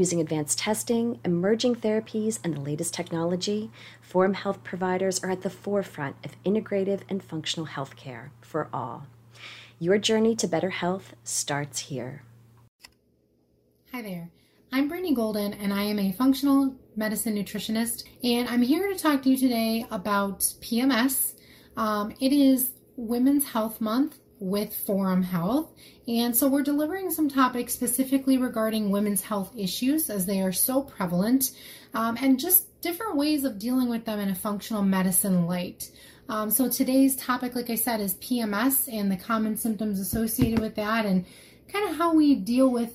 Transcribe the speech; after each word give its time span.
Using 0.00 0.18
advanced 0.18 0.58
testing, 0.58 1.20
emerging 1.26 1.74
therapies, 1.74 2.38
and 2.42 2.56
the 2.56 2.60
latest 2.62 2.94
technology, 2.94 3.70
Forum 4.00 4.32
Health 4.32 4.64
providers 4.64 5.22
are 5.22 5.30
at 5.30 5.42
the 5.42 5.50
forefront 5.50 6.16
of 6.24 6.42
integrative 6.42 7.02
and 7.10 7.22
functional 7.22 7.66
healthcare 7.66 8.30
for 8.40 8.70
all. 8.72 9.06
Your 9.78 9.98
journey 9.98 10.34
to 10.36 10.48
better 10.48 10.70
health 10.70 11.14
starts 11.22 11.80
here. 11.80 12.22
Hi 13.92 14.00
there. 14.00 14.30
I'm 14.72 14.88
Brittany 14.88 15.14
Golden, 15.14 15.52
and 15.52 15.70
I 15.70 15.82
am 15.82 15.98
a 15.98 16.12
functional 16.12 16.74
medicine 16.96 17.36
nutritionist, 17.36 18.04
and 18.24 18.48
I'm 18.48 18.62
here 18.62 18.90
to 18.90 18.98
talk 18.98 19.20
to 19.24 19.28
you 19.28 19.36
today 19.36 19.84
about 19.90 20.40
PMS. 20.62 21.34
Um, 21.76 22.14
it 22.20 22.32
is 22.32 22.70
Women's 22.96 23.50
Health 23.50 23.82
Month, 23.82 24.19
with 24.40 24.74
Forum 24.74 25.22
Health. 25.22 25.70
And 26.08 26.34
so 26.34 26.48
we're 26.48 26.62
delivering 26.62 27.10
some 27.10 27.28
topics 27.28 27.74
specifically 27.74 28.38
regarding 28.38 28.90
women's 28.90 29.20
health 29.20 29.52
issues 29.56 30.10
as 30.10 30.26
they 30.26 30.40
are 30.40 30.52
so 30.52 30.82
prevalent 30.82 31.52
um, 31.94 32.16
and 32.20 32.40
just 32.40 32.80
different 32.80 33.16
ways 33.16 33.44
of 33.44 33.58
dealing 33.58 33.88
with 33.88 34.06
them 34.06 34.18
in 34.18 34.30
a 34.30 34.34
functional 34.34 34.82
medicine 34.82 35.46
light. 35.46 35.90
Um, 36.28 36.50
so 36.50 36.68
today's 36.68 37.16
topic, 37.16 37.54
like 37.54 37.70
I 37.70 37.74
said, 37.74 38.00
is 38.00 38.14
PMS 38.14 38.92
and 38.92 39.10
the 39.10 39.16
common 39.16 39.56
symptoms 39.56 40.00
associated 40.00 40.58
with 40.58 40.74
that 40.76 41.04
and 41.04 41.26
kind 41.68 41.88
of 41.90 41.96
how 41.96 42.14
we 42.14 42.34
deal 42.34 42.70
with 42.70 42.94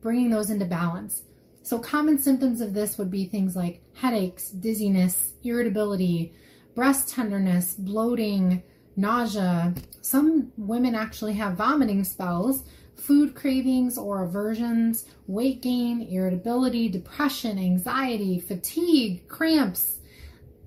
bringing 0.00 0.30
those 0.30 0.50
into 0.50 0.64
balance. 0.64 1.22
So, 1.62 1.78
common 1.78 2.18
symptoms 2.18 2.60
of 2.60 2.74
this 2.74 2.98
would 2.98 3.10
be 3.10 3.24
things 3.24 3.56
like 3.56 3.80
headaches, 3.94 4.50
dizziness, 4.50 5.32
irritability, 5.42 6.34
breast 6.74 7.08
tenderness, 7.08 7.74
bloating, 7.74 8.62
nausea. 8.96 9.74
Some 10.00 10.52
women 10.56 10.94
actually 10.94 11.34
have 11.34 11.56
vomiting 11.56 12.04
spells, 12.04 12.64
food 12.96 13.34
cravings 13.34 13.98
or 13.98 14.24
aversions, 14.24 15.04
weight 15.26 15.62
gain, 15.62 16.02
irritability, 16.02 16.88
depression, 16.88 17.58
anxiety, 17.58 18.40
fatigue, 18.40 19.28
cramps. 19.28 19.98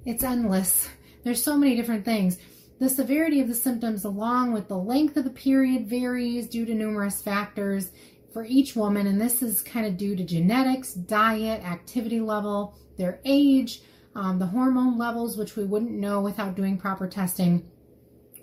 It's 0.05 0.23
endless. 0.23 0.89
There's 1.23 1.43
so 1.43 1.57
many 1.57 1.75
different 1.75 2.05
things. 2.05 2.37
The 2.79 2.89
severity 2.89 3.41
of 3.41 3.47
the 3.47 3.55
symptoms, 3.55 4.05
along 4.05 4.53
with 4.53 4.67
the 4.67 4.77
length 4.77 5.17
of 5.17 5.23
the 5.23 5.31
period, 5.31 5.87
varies 5.87 6.47
due 6.47 6.65
to 6.65 6.73
numerous 6.75 7.21
factors 7.21 7.91
for 8.31 8.45
each 8.45 8.75
woman, 8.75 9.07
and 9.07 9.19
this 9.19 9.41
is 9.41 9.63
kind 9.63 9.87
of 9.87 9.97
due 9.97 10.15
to 10.15 10.23
genetics, 10.23 10.93
diet, 10.93 11.63
activity 11.63 12.19
level, 12.19 12.77
their 12.97 13.19
age, 13.25 13.81
um, 14.15 14.37
the 14.37 14.45
hormone 14.45 14.97
levels, 14.97 15.37
which 15.37 15.55
we 15.55 15.63
wouldn't 15.63 15.91
know 15.91 16.21
without 16.21 16.55
doing 16.55 16.77
proper 16.77 17.07
testing 17.07 17.67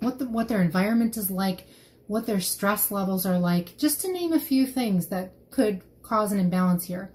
what 0.05 0.19
the, 0.19 0.27
what 0.27 0.47
their 0.47 0.61
environment 0.61 1.17
is 1.17 1.31
like, 1.31 1.67
what 2.07 2.25
their 2.25 2.39
stress 2.39 2.91
levels 2.91 3.25
are 3.25 3.39
like, 3.39 3.75
just 3.77 4.01
to 4.01 4.11
name 4.11 4.31
a 4.31 4.39
few 4.39 4.65
things 4.67 5.07
that 5.07 5.33
could 5.49 5.81
cause 6.03 6.31
an 6.31 6.39
imbalance 6.39 6.85
here. 6.85 7.11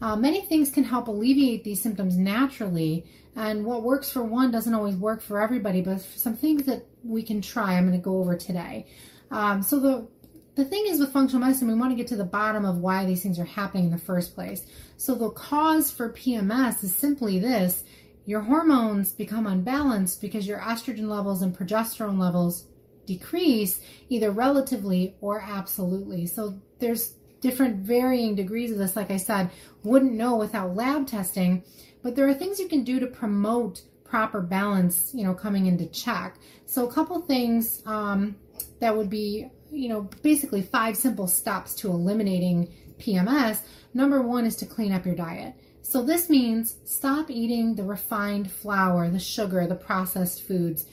Uh, 0.00 0.16
many 0.16 0.40
things 0.40 0.70
can 0.70 0.82
help 0.82 1.08
alleviate 1.08 1.62
these 1.62 1.82
symptoms 1.82 2.16
naturally, 2.16 3.04
and 3.36 3.64
what 3.64 3.82
works 3.82 4.10
for 4.10 4.22
one 4.22 4.50
doesn't 4.50 4.74
always 4.74 4.96
work 4.96 5.20
for 5.20 5.40
everybody. 5.40 5.82
But 5.82 6.00
some 6.00 6.36
things 6.36 6.64
that 6.64 6.86
we 7.04 7.22
can 7.22 7.42
try, 7.42 7.74
I'm 7.74 7.86
going 7.86 8.00
to 8.00 8.02
go 8.02 8.18
over 8.18 8.34
today. 8.34 8.86
Um, 9.30 9.62
so 9.62 9.78
the 9.78 10.08
the 10.56 10.64
thing 10.64 10.86
is 10.86 10.98
with 10.98 11.12
functional 11.12 11.40
medicine, 11.40 11.68
we 11.68 11.74
want 11.74 11.92
to 11.92 11.96
get 11.96 12.08
to 12.08 12.16
the 12.16 12.24
bottom 12.24 12.64
of 12.64 12.78
why 12.78 13.04
these 13.04 13.22
things 13.22 13.38
are 13.38 13.44
happening 13.44 13.84
in 13.84 13.90
the 13.90 13.98
first 13.98 14.34
place. 14.34 14.66
So 14.96 15.14
the 15.14 15.30
cause 15.30 15.90
for 15.90 16.12
PMS 16.12 16.82
is 16.82 16.94
simply 16.94 17.38
this: 17.38 17.84
your 18.30 18.42
hormones 18.42 19.10
become 19.10 19.44
unbalanced 19.44 20.20
because 20.20 20.46
your 20.46 20.60
estrogen 20.60 21.08
levels 21.08 21.42
and 21.42 21.52
progesterone 21.58 22.16
levels 22.16 22.64
decrease 23.04 23.80
either 24.08 24.30
relatively 24.30 25.16
or 25.20 25.40
absolutely. 25.40 26.26
So 26.26 26.60
there's 26.78 27.14
different 27.40 27.78
varying 27.78 28.36
degrees 28.36 28.70
of 28.70 28.78
this, 28.78 28.94
like 28.94 29.10
I 29.10 29.16
said, 29.16 29.50
wouldn't 29.82 30.12
know 30.12 30.36
without 30.36 30.76
lab 30.76 31.08
testing, 31.08 31.64
but 32.04 32.14
there 32.14 32.28
are 32.28 32.34
things 32.34 32.60
you 32.60 32.68
can 32.68 32.84
do 32.84 33.00
to 33.00 33.08
promote 33.08 33.82
proper 34.04 34.40
balance, 34.40 35.10
you 35.12 35.24
know, 35.24 35.34
coming 35.34 35.66
into 35.66 35.86
check. 35.86 36.36
So 36.66 36.86
a 36.86 36.92
couple 36.92 37.20
things 37.22 37.82
um, 37.84 38.36
that 38.78 38.96
would 38.96 39.10
be, 39.10 39.50
you 39.72 39.88
know, 39.88 40.02
basically 40.22 40.62
five 40.62 40.96
simple 40.96 41.26
steps 41.26 41.74
to 41.76 41.88
eliminating 41.88 42.72
PMS. 43.00 43.58
Number 43.92 44.22
one 44.22 44.46
is 44.46 44.54
to 44.56 44.66
clean 44.66 44.92
up 44.92 45.04
your 45.04 45.16
diet. 45.16 45.54
So 45.82 46.02
this 46.02 46.30
means 46.30 46.76
stop 46.84 47.30
eating 47.30 47.74
the 47.74 47.84
refined 47.84 48.50
flour, 48.50 49.08
the 49.08 49.18
sugar, 49.18 49.66
the 49.66 49.74
processed 49.74 50.42
foods. 50.42 50.86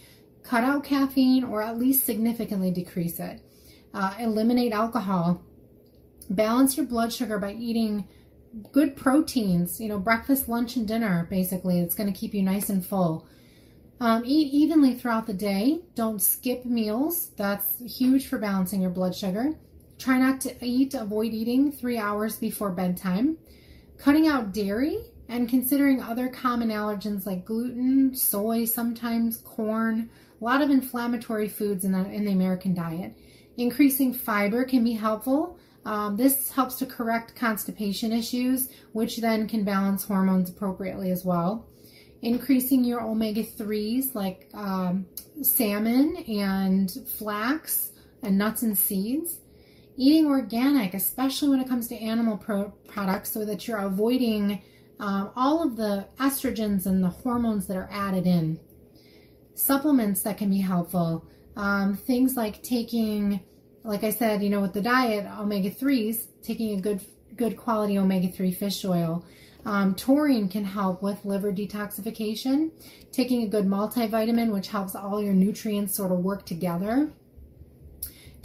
Cut 0.43 0.63
out 0.63 0.83
caffeine 0.83 1.43
or 1.43 1.61
at 1.61 1.77
least 1.77 2.05
significantly 2.05 2.71
decrease 2.71 3.19
it. 3.19 3.41
Uh, 3.93 4.13
eliminate 4.19 4.71
alcohol. 4.71 5.43
Balance 6.29 6.77
your 6.77 6.85
blood 6.85 7.13
sugar 7.13 7.37
by 7.37 7.53
eating 7.53 8.07
good 8.71 8.95
proteins, 8.95 9.79
you 9.79 9.87
know, 9.87 9.99
breakfast, 9.99 10.49
lunch, 10.49 10.75
and 10.75 10.87
dinner, 10.87 11.27
basically. 11.29 11.79
It's 11.79 11.95
going 11.95 12.11
to 12.11 12.17
keep 12.17 12.33
you 12.33 12.43
nice 12.43 12.69
and 12.69 12.85
full. 12.85 13.27
Um, 13.99 14.23
eat 14.25 14.53
evenly 14.53 14.93
throughout 14.93 15.25
the 15.25 15.33
day. 15.33 15.79
Don't 15.95 16.21
skip 16.21 16.65
meals. 16.65 17.31
That's 17.37 17.79
huge 17.79 18.27
for 18.27 18.37
balancing 18.37 18.81
your 18.81 18.91
blood 18.91 19.15
sugar. 19.15 19.53
Try 19.97 20.19
not 20.19 20.41
to 20.41 20.65
eat, 20.65 20.93
avoid 20.93 21.33
eating 21.33 21.71
three 21.71 21.97
hours 21.97 22.35
before 22.35 22.69
bedtime. 22.69 23.37
Cutting 23.97 24.27
out 24.27 24.53
dairy 24.53 24.99
and 25.27 25.49
considering 25.49 26.01
other 26.01 26.29
common 26.29 26.69
allergens 26.69 27.25
like 27.25 27.45
gluten, 27.45 28.15
soy, 28.15 28.65
sometimes 28.65 29.37
corn, 29.37 30.09
a 30.39 30.43
lot 30.43 30.61
of 30.61 30.69
inflammatory 30.69 31.49
foods 31.49 31.83
in 31.83 31.91
the, 31.91 32.09
in 32.11 32.25
the 32.25 32.31
American 32.31 32.73
diet. 32.73 33.17
Increasing 33.57 34.13
fiber 34.13 34.63
can 34.63 34.83
be 34.83 34.93
helpful. 34.93 35.57
Um, 35.83 36.15
this 36.15 36.51
helps 36.51 36.75
to 36.75 36.85
correct 36.85 37.35
constipation 37.35 38.11
issues, 38.11 38.69
which 38.91 39.17
then 39.17 39.47
can 39.47 39.63
balance 39.63 40.03
hormones 40.03 40.49
appropriately 40.49 41.11
as 41.11 41.25
well. 41.25 41.65
Increasing 42.21 42.83
your 42.83 43.01
omega 43.01 43.43
3s 43.43 44.13
like 44.13 44.49
um, 44.53 45.05
salmon 45.41 46.17
and 46.27 46.91
flax 47.17 47.91
and 48.21 48.37
nuts 48.37 48.63
and 48.63 48.77
seeds 48.77 49.39
eating 49.97 50.27
organic, 50.27 50.93
especially 50.93 51.49
when 51.49 51.59
it 51.59 51.67
comes 51.67 51.87
to 51.87 51.97
animal 51.97 52.37
pro- 52.37 52.71
products, 52.87 53.31
so 53.31 53.43
that 53.45 53.67
you're 53.67 53.77
avoiding 53.77 54.61
um, 54.99 55.31
all 55.35 55.63
of 55.63 55.75
the 55.75 56.07
estrogens 56.19 56.85
and 56.85 57.03
the 57.03 57.09
hormones 57.09 57.67
that 57.67 57.77
are 57.77 57.89
added 57.91 58.25
in. 58.25 58.59
Supplements 59.55 60.21
that 60.21 60.37
can 60.37 60.49
be 60.49 60.59
helpful, 60.59 61.25
um, 61.55 61.97
things 61.97 62.35
like 62.35 62.61
taking, 62.61 63.41
like 63.83 64.03
I 64.03 64.11
said, 64.11 64.43
you 64.43 64.49
know, 64.49 64.61
with 64.61 64.73
the 64.73 64.81
diet, 64.81 65.25
omega 65.39 65.71
3s, 65.71 66.27
taking 66.43 66.77
a 66.77 66.81
good 66.81 67.01
good 67.35 67.55
quality 67.55 67.97
omega 67.97 68.27
3 68.27 68.51
fish 68.51 68.83
oil. 68.83 69.23
Um, 69.65 69.95
taurine 69.95 70.49
can 70.49 70.63
help 70.63 71.03
with 71.03 71.23
liver 71.25 71.51
detoxification. 71.51 72.71
Taking 73.11 73.43
a 73.43 73.47
good 73.47 73.65
multivitamin, 73.65 74.51
which 74.51 74.69
helps 74.69 74.95
all 74.95 75.21
your 75.21 75.33
nutrients 75.33 75.95
sort 75.95 76.11
of 76.11 76.19
work 76.19 76.45
together. 76.45 77.11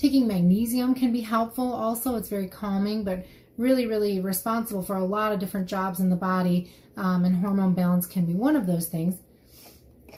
Taking 0.03 0.27
magnesium 0.27 0.97
can 0.97 1.13
be 1.13 1.21
helpful 1.21 1.73
also. 1.73 2.17
It's 2.17 2.29
very 2.29 2.49
calming, 2.49 3.05
but 3.05 3.25
really, 3.57 3.87
really 3.87 4.19
responsible 4.19 4.83
for 4.83 4.97
a 4.97 5.05
lot 5.05 5.31
of 5.31 5.39
different 5.39 5.69
jobs 5.69 6.01
in 6.01 6.11
the 6.11 6.17
body, 6.17 6.73
um, 6.97 7.25
and 7.25 7.37
hormone 7.37 7.73
balance 7.75 8.05
can 8.05 8.25
be 8.25 8.35
one 8.35 8.57
of 8.57 8.67
those 8.67 8.89
things. 8.89 9.15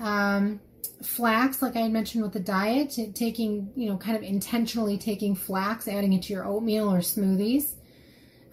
Um, 0.01 0.59
flax, 1.03 1.61
like 1.61 1.77
I 1.77 1.89
mentioned 1.89 2.25
with 2.25 2.33
the 2.33 2.41
diet, 2.41 2.97
taking, 3.15 3.73
you 3.77 3.91
know, 3.91 3.99
kind 3.99 4.17
of 4.17 4.23
intentionally 4.23 4.97
taking 4.97 5.35
flax, 5.35 5.87
adding 5.87 6.15
it 6.15 6.23
to 6.23 6.33
your 6.33 6.47
oatmeal 6.47 6.91
or 6.91 7.01
smoothies. 7.01 7.75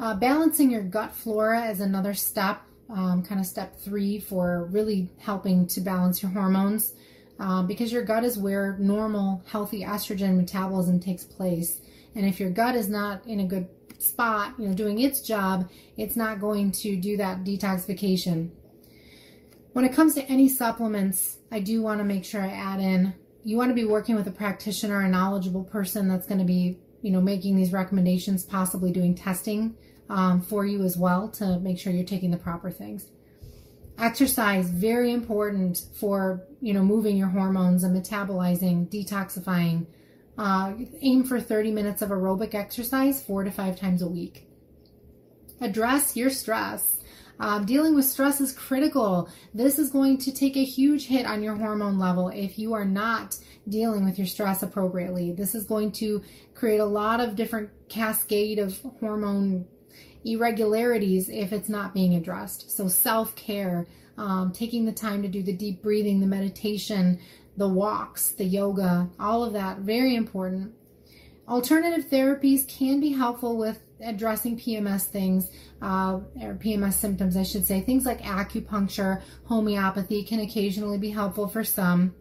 Uh, 0.02 0.14
balancing 0.16 0.70
your 0.70 0.84
gut 0.84 1.14
flora 1.14 1.70
is 1.70 1.80
another 1.80 2.14
step, 2.14 2.62
um, 2.90 3.24
kind 3.24 3.40
of 3.40 3.48
step 3.48 3.80
three 3.80 4.20
for 4.20 4.66
really 4.66 5.10
helping 5.20 5.66
to 5.68 5.80
balance 5.80 6.22
your 6.22 6.34
hormones 6.34 6.94
um, 7.42 7.68
because 7.68 7.92
your 7.92 8.04
gut 8.04 8.24
is 8.24 8.38
where 8.38 8.78
normal, 8.80 9.44
healthy 9.48 9.82
estrogen 9.82 10.38
metabolism 10.38 11.00
takes 11.00 11.24
place. 11.24 11.82
And 12.16 12.26
if 12.26 12.40
your 12.40 12.50
gut 12.50 12.76
is 12.76 12.88
not 12.88 13.26
in 13.26 13.42
a 13.42 13.46
good 13.46 13.68
spot, 14.00 14.54
you 14.58 14.68
know, 14.68 14.74
doing 14.74 15.00
its 15.00 15.22
job, 15.22 15.70
it's 15.98 16.16
not 16.16 16.40
going 16.40 16.72
to 16.72 16.96
do 16.96 17.18
that 17.18 17.44
detoxification. 17.44 18.52
When 19.74 19.86
it 19.86 19.94
comes 19.94 20.16
to 20.16 20.24
any 20.24 20.48
supplements, 20.50 21.38
I 21.52 21.60
do 21.60 21.82
want 21.82 22.00
to 22.00 22.04
make 22.04 22.26
sure 22.26 22.42
I 22.42 22.50
add 22.50 22.80
in 22.80 23.14
you 23.44 23.58
want 23.58 23.70
to 23.70 23.76
be 23.76 23.86
working 23.86 24.16
with 24.16 24.28
a 24.28 24.32
practitioner, 24.32 25.02
a 25.02 25.10
knowledgeable 25.10 25.64
person 25.64 26.08
that's 26.08 26.28
going 26.28 26.40
to 26.40 26.46
be, 26.46 26.78
you 27.02 27.12
know, 27.12 27.22
making 27.22 27.56
these 27.56 27.72
recommendations, 27.72 28.44
possibly 28.44 28.92
doing 28.92 29.16
testing 29.16 29.76
um, 30.10 30.42
for 30.42 30.66
you 30.66 30.84
as 30.84 30.98
well 30.98 31.30
to 31.30 31.60
make 31.60 31.80
sure 31.80 31.92
you're 31.92 32.04
taking 32.04 32.32
the 32.32 32.38
proper 32.38 32.70
things. 32.70 33.08
Exercise 34.02 34.68
very 34.68 35.12
important 35.12 35.84
for 35.94 36.44
you 36.60 36.74
know 36.74 36.84
moving 36.84 37.16
your 37.16 37.28
hormones 37.28 37.84
and 37.84 37.96
metabolizing, 37.96 38.90
detoxifying. 38.90 39.86
Uh, 40.38 40.74
aim 41.02 41.24
for 41.24 41.40
30 41.40 41.72
minutes 41.72 42.02
of 42.02 42.10
aerobic 42.10 42.56
exercise 42.56 43.22
four 43.22 43.44
to 43.44 43.52
five 43.52 43.80
times 43.80 44.02
a 44.02 44.08
week. 44.08 44.48
Address 45.62 46.18
your 46.18 46.32
stress. 46.32 47.00
Um, 47.40 47.66
dealing 47.66 47.96
with 47.96 48.06
stress 48.06 48.42
is 48.42 48.52
critical. 48.52 49.30
This 49.54 49.78
is 49.78 49.92
going 49.92 50.18
to 50.20 50.32
take 50.32 50.58
a 50.58 50.64
huge 50.64 51.06
hit 51.08 51.26
on 51.26 51.44
your 51.44 51.56
hormone 51.56 52.00
level 52.00 52.30
if 52.30 52.58
you 52.58 52.74
are 52.74 52.86
not 52.86 53.38
dealing 53.70 54.04
with 54.04 54.18
your 54.18 54.28
stress 54.28 54.64
appropriately. 54.64 55.32
This 55.32 55.54
is 55.54 55.66
going 55.66 55.92
to 55.94 56.24
create 56.56 56.80
a 56.80 56.86
lot 56.86 57.20
of 57.20 57.36
different 57.36 57.70
cascade 57.90 58.58
of 58.58 58.80
hormone 59.00 59.66
irregularities 60.24 61.30
if 61.30 61.54
it's 61.54 61.70
not 61.70 61.94
being 61.94 62.16
addressed. 62.16 62.72
So, 62.72 62.88
self 62.88 63.36
care, 63.36 63.88
um, 64.18 64.52
taking 64.52 64.86
the 64.86 64.92
time 64.92 65.22
to 65.24 65.28
do 65.28 65.44
the 65.44 65.54
deep 65.54 65.82
breathing, 65.82 66.20
the 66.20 66.28
meditation, 66.28 67.20
the 67.58 67.68
walks, 67.68 68.32
the 68.32 68.46
yoga, 68.46 69.10
all 69.20 69.44
of 69.44 69.54
that, 69.54 69.80
very 69.80 70.16
important. 70.16 70.74
Alternative 71.48 72.10
therapies 72.10 72.68
can 72.68 73.00
be 73.00 73.12
helpful 73.12 73.58
with 73.58 73.80
addressing 74.04 74.58
PMS 74.58 75.06
things, 75.06 75.50
uh, 75.82 76.20
or 76.42 76.56
PMS 76.56 76.94
symptoms, 76.94 77.36
I 77.36 77.44
should 77.44 77.66
say. 77.66 77.82
Things 77.82 78.06
like 78.06 78.22
acupuncture, 78.22 79.22
homeopathy 79.46 80.24
can 80.24 80.40
occasionally 80.40 80.98
be 80.98 81.10
helpful 81.10 81.48
for 81.48 81.64
some. 81.64 82.16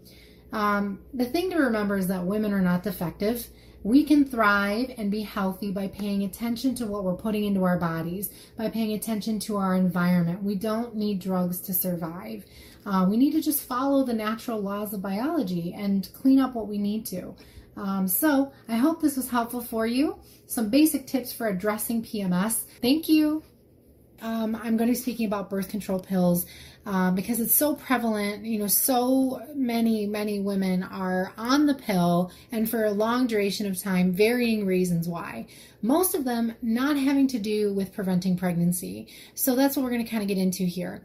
Um, 0.52 1.00
the 1.14 1.24
thing 1.24 1.50
to 1.50 1.56
remember 1.58 1.96
is 1.96 2.08
that 2.08 2.24
women 2.24 2.52
are 2.52 2.60
not 2.60 2.82
defective. 2.82 3.46
We 3.82 4.04
can 4.04 4.24
thrive 4.26 4.92
and 4.98 5.10
be 5.10 5.22
healthy 5.22 5.70
by 5.70 5.88
paying 5.88 6.22
attention 6.24 6.74
to 6.76 6.86
what 6.86 7.04
we're 7.04 7.14
putting 7.14 7.44
into 7.44 7.64
our 7.64 7.78
bodies, 7.78 8.30
by 8.56 8.68
paying 8.68 8.92
attention 8.92 9.38
to 9.40 9.56
our 9.56 9.74
environment. 9.74 10.42
We 10.42 10.54
don't 10.54 10.94
need 10.94 11.20
drugs 11.20 11.60
to 11.60 11.72
survive. 11.72 12.44
Uh, 12.84 13.06
we 13.08 13.16
need 13.16 13.32
to 13.32 13.40
just 13.40 13.62
follow 13.62 14.04
the 14.04 14.12
natural 14.12 14.60
laws 14.60 14.92
of 14.92 15.00
biology 15.00 15.74
and 15.76 16.08
clean 16.12 16.38
up 16.38 16.54
what 16.54 16.68
we 16.68 16.78
need 16.78 17.06
to. 17.06 17.34
Um, 17.76 18.06
so 18.06 18.52
I 18.68 18.76
hope 18.76 19.00
this 19.00 19.16
was 19.16 19.30
helpful 19.30 19.62
for 19.62 19.86
you. 19.86 20.18
Some 20.46 20.68
basic 20.68 21.06
tips 21.06 21.32
for 21.32 21.48
addressing 21.48 22.02
PMS. 22.02 22.64
Thank 22.82 23.08
you. 23.08 23.42
Um, 24.22 24.54
I'm 24.54 24.76
going 24.76 24.88
to 24.88 24.92
be 24.92 24.94
speaking 24.94 25.26
about 25.26 25.50
birth 25.50 25.68
control 25.68 25.98
pills 25.98 26.46
um, 26.86 27.14
because 27.14 27.40
it's 27.40 27.54
so 27.54 27.74
prevalent. 27.74 28.44
You 28.44 28.58
know, 28.58 28.66
so 28.66 29.42
many, 29.54 30.06
many 30.06 30.40
women 30.40 30.82
are 30.82 31.32
on 31.36 31.66
the 31.66 31.74
pill 31.74 32.30
and 32.52 32.68
for 32.68 32.84
a 32.84 32.90
long 32.90 33.26
duration 33.26 33.66
of 33.66 33.80
time, 33.80 34.12
varying 34.12 34.66
reasons 34.66 35.08
why. 35.08 35.46
Most 35.82 36.14
of 36.14 36.24
them 36.24 36.54
not 36.62 36.96
having 36.96 37.28
to 37.28 37.38
do 37.38 37.72
with 37.72 37.92
preventing 37.92 38.36
pregnancy. 38.36 39.08
So 39.34 39.56
that's 39.56 39.76
what 39.76 39.84
we're 39.84 39.90
going 39.90 40.04
to 40.04 40.10
kind 40.10 40.22
of 40.22 40.28
get 40.28 40.38
into 40.38 40.64
here. 40.64 41.04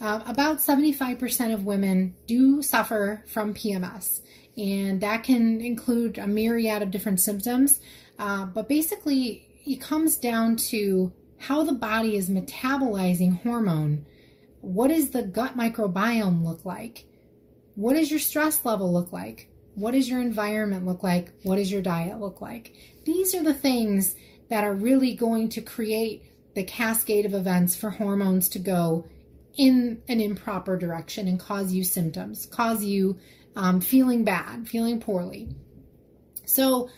Uh, 0.00 0.20
about 0.26 0.58
75% 0.58 1.52
of 1.52 1.64
women 1.64 2.14
do 2.26 2.62
suffer 2.62 3.22
from 3.26 3.52
PMS 3.52 4.20
and 4.56 5.00
that 5.00 5.24
can 5.24 5.60
include 5.60 6.18
a 6.18 6.26
myriad 6.26 6.82
of 6.82 6.90
different 6.90 7.20
symptoms. 7.20 7.80
Uh, 8.18 8.44
but 8.46 8.68
basically, 8.68 9.46
it 9.64 9.80
comes 9.80 10.16
down 10.16 10.56
to 10.56 11.12
how 11.40 11.64
the 11.64 11.72
body 11.72 12.16
is 12.16 12.28
metabolizing 12.28 13.42
hormone. 13.42 14.04
What 14.60 14.88
does 14.88 15.10
the 15.10 15.22
gut 15.22 15.56
microbiome 15.56 16.44
look 16.44 16.66
like? 16.66 17.06
What 17.74 17.94
does 17.94 18.10
your 18.10 18.20
stress 18.20 18.62
level 18.64 18.92
look 18.92 19.10
like? 19.10 19.48
What 19.74 19.92
does 19.92 20.08
your 20.08 20.20
environment 20.20 20.84
look 20.84 21.02
like? 21.02 21.32
What 21.42 21.56
does 21.56 21.72
your 21.72 21.80
diet 21.80 22.20
look 22.20 22.42
like? 22.42 22.74
These 23.04 23.34
are 23.34 23.42
the 23.42 23.54
things 23.54 24.14
that 24.50 24.64
are 24.64 24.74
really 24.74 25.14
going 25.14 25.48
to 25.50 25.62
create 25.62 26.24
the 26.54 26.64
cascade 26.64 27.24
of 27.24 27.32
events 27.32 27.74
for 27.74 27.88
hormones 27.88 28.50
to 28.50 28.58
go 28.58 29.06
in 29.56 30.02
an 30.08 30.20
improper 30.20 30.76
direction 30.76 31.26
and 31.26 31.40
cause 31.40 31.72
you 31.72 31.84
symptoms, 31.84 32.44
cause 32.46 32.84
you 32.84 33.18
um, 33.56 33.80
feeling 33.80 34.24
bad, 34.24 34.68
feeling 34.68 35.00
poorly. 35.00 35.48
So, 36.44 36.90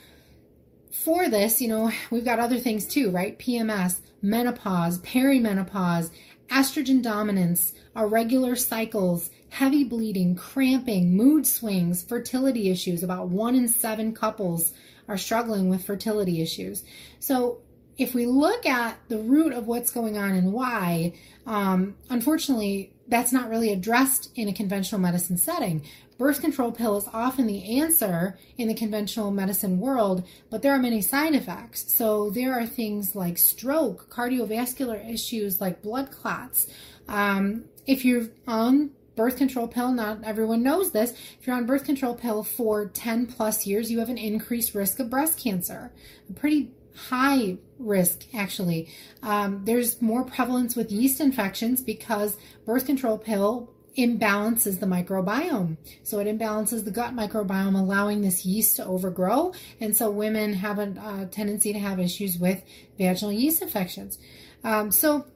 for 0.93 1.29
this, 1.29 1.61
you 1.61 1.69
know, 1.69 1.91
we've 2.11 2.25
got 2.25 2.39
other 2.39 2.59
things 2.59 2.87
too, 2.87 3.11
right? 3.11 3.39
PMS, 3.39 4.01
menopause, 4.21 4.99
perimenopause, 5.01 6.11
estrogen 6.49 7.03
dominance, 7.03 7.73
irregular 7.97 8.55
cycles, 8.55 9.31
heavy 9.49 9.85
bleeding, 9.85 10.37
cramping, 10.37 11.17
mood 11.17 11.47
swings, 11.47 12.03
fertility 12.03 12.71
issues. 12.71 13.03
About 13.03 13.29
one 13.29 13.55
in 13.55 13.69
seven 13.69 14.15
couples 14.15 14.73
are 15.09 15.19
struggling 15.19 15.69
with 15.69 15.85
fertility 15.85 16.43
issues. 16.43 16.85
So, 17.19 17.61
if 17.99 18.15
we 18.15 18.25
look 18.25 18.65
at 18.65 18.99
the 19.09 19.19
root 19.19 19.53
of 19.53 19.67
what's 19.67 19.91
going 19.91 20.17
on 20.17 20.33
and 20.33 20.53
why, 20.53 21.13
um, 21.47 21.95
unfortunately, 22.09 22.93
that's 23.07 23.33
not 23.33 23.51
really 23.51 23.71
addressed 23.71 24.31
in 24.35 24.49
a 24.49 24.53
conventional 24.53 25.01
medicine 25.01 25.37
setting 25.37 25.85
birth 26.23 26.41
control 26.41 26.71
pill 26.71 26.97
is 26.97 27.09
often 27.13 27.49
the 27.49 27.81
answer 27.81 28.39
in 28.57 28.69
the 28.69 28.75
conventional 28.75 29.33
medicine 29.33 29.81
world, 29.81 30.25
but 30.51 30.63
there 30.63 30.73
are 30.73 30.79
many 30.79 31.03
side 31.03 31.35
effects. 31.35 31.97
So 31.97 32.31
there 32.31 32.55
are 32.55 32.65
things 32.65 33.17
like 33.17 33.37
stroke, 33.37 34.09
cardiovascular 34.09 35.13
issues 35.13 35.61
like 35.61 35.83
blood 35.83 36.13
clots. 36.13 36.69
Um, 37.09 37.65
if 37.89 38.05
you're 38.05 38.29
on 38.47 38.93
birth 39.17 39.37
control 39.37 39.67
pill, 39.67 39.91
not 39.91 40.23
everyone 40.23 40.63
knows 40.63 40.93
this. 40.93 41.11
If 41.11 41.45
you're 41.45 41.57
on 41.57 41.67
birth 41.67 41.83
control 41.83 42.15
pill 42.15 42.45
for 42.45 42.87
10 42.87 43.27
plus 43.27 43.67
years, 43.67 43.91
you 43.91 43.99
have 43.99 44.09
an 44.09 44.17
increased 44.17 44.77
risk 44.77 45.01
of 45.01 45.11
breast 45.11 45.41
cancer. 45.41 45.91
A 46.31 46.33
pretty 46.35 46.71
high 46.95 47.59
risk 47.81 48.27
actually. 48.33 48.89
Um, 49.25 49.65
there's 49.65 50.01
more 50.01 50.23
prevalence 50.23 50.77
with 50.77 50.93
yeast 50.93 51.21
infections 51.21 51.83
because 51.83 52.37
birth 52.65 52.87
control 52.87 53.19
pill 53.19 53.75
imbalances 53.97 54.81
the 54.81 54.87
microbiome. 54.87 55.77
So 56.03 56.19
it 56.19 56.27
imbalances 56.27 56.85
the 56.85 56.91
gut 56.91 57.15
microbiome, 57.15 57.79
allowing 57.79 58.23
this 58.23 58.45
yeast 58.47 58.77
to 58.77 58.87
overgrow. 58.87 59.53
And 59.81 59.97
so 59.97 60.11
women 60.11 60.55
have 60.55 60.79
a, 60.79 61.23
a 61.23 61.27
tendency 61.27 61.73
to 61.73 61.79
have 61.79 62.01
issues 62.01 62.39
with 62.39 62.63
vaginal 62.99 63.33
yeast 63.33 63.63
infections. 63.63 64.19
Um, 64.65 64.91
so 64.91 65.27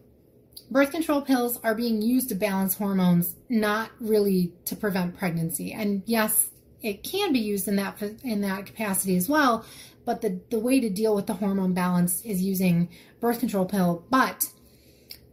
birth 0.70 0.90
control 0.90 1.22
pills 1.22 1.58
are 1.62 1.74
being 1.74 2.02
used 2.02 2.28
to 2.30 2.34
balance 2.34 2.74
hormones, 2.74 3.36
not 3.48 3.90
really 4.00 4.52
to 4.66 4.76
prevent 4.76 5.18
pregnancy. 5.18 5.72
And 5.72 6.02
yes, 6.06 6.48
it 6.82 7.02
can 7.02 7.32
be 7.32 7.40
used 7.40 7.68
in 7.68 7.76
that 7.76 8.00
in 8.22 8.42
that 8.42 8.66
capacity 8.66 9.16
as 9.16 9.28
well. 9.28 9.64
But 10.04 10.20
the, 10.20 10.40
the 10.50 10.60
way 10.60 10.78
to 10.78 10.88
deal 10.88 11.16
with 11.16 11.26
the 11.26 11.34
hormone 11.34 11.74
balance 11.74 12.22
is 12.22 12.40
using 12.40 12.88
birth 13.20 13.40
control 13.40 13.64
pill. 13.64 14.04
But 14.08 14.52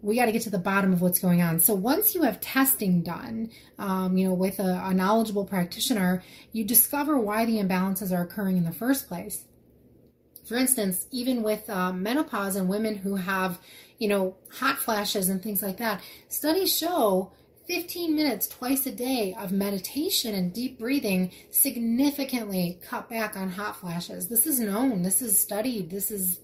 we 0.04 0.18
got 0.18 0.26
to 0.26 0.34
get 0.34 0.42
to 0.42 0.50
the 0.50 0.60
bottom 0.60 0.92
of 0.92 1.02
what's 1.02 1.18
going 1.18 1.42
on. 1.42 1.60
So 1.60 1.74
once 1.74 2.14
you 2.14 2.24
have 2.24 2.42
testing 2.42 3.02
done, 3.02 3.50
um, 3.80 4.18
you 4.18 4.28
know, 4.28 4.34
with 4.34 4.60
a, 4.60 4.84
a, 4.86 4.94
knowledgeable 4.94 5.46
practitioner, 5.46 6.22
you 6.52 6.66
discover 6.66 7.18
why 7.18 7.46
the 7.46 7.54
imbalances 7.54 8.16
are 8.16 8.22
occurring 8.22 8.58
in 8.58 8.66
the 8.66 8.74
first 8.74 9.08
place. 9.08 9.46
For 10.46 10.56
instance, 10.56 11.08
even 11.12 11.42
with 11.42 11.70
uh, 11.70 11.94
menopause 11.94 12.58
and 12.58 12.68
women 12.68 12.98
who 12.98 13.16
have, 13.16 13.60
you 13.98 14.10
know, 14.10 14.36
hot 14.52 14.78
flashes 14.78 15.30
and 15.30 15.42
things 15.42 15.64
like 15.64 15.78
that, 15.78 16.02
studies 16.28 16.78
show 16.78 17.32
15 17.70 18.14
minutes 18.14 18.50
twice 18.50 18.86
a 18.86 18.92
day 18.92 19.34
of 19.40 19.54
meditation 19.54 20.36
and 20.36 20.54
deep 20.54 20.78
breathing 20.78 21.32
significantly 21.50 22.78
cut 22.84 23.10
back 23.10 23.38
on 23.38 23.52
hot 23.52 23.78
flashes. 23.78 24.28
This 24.28 24.46
is 24.46 24.60
known, 24.60 25.02
this 25.02 25.22
is 25.22 25.40
studied, 25.40 25.90
this 25.90 26.12
is 26.12 26.40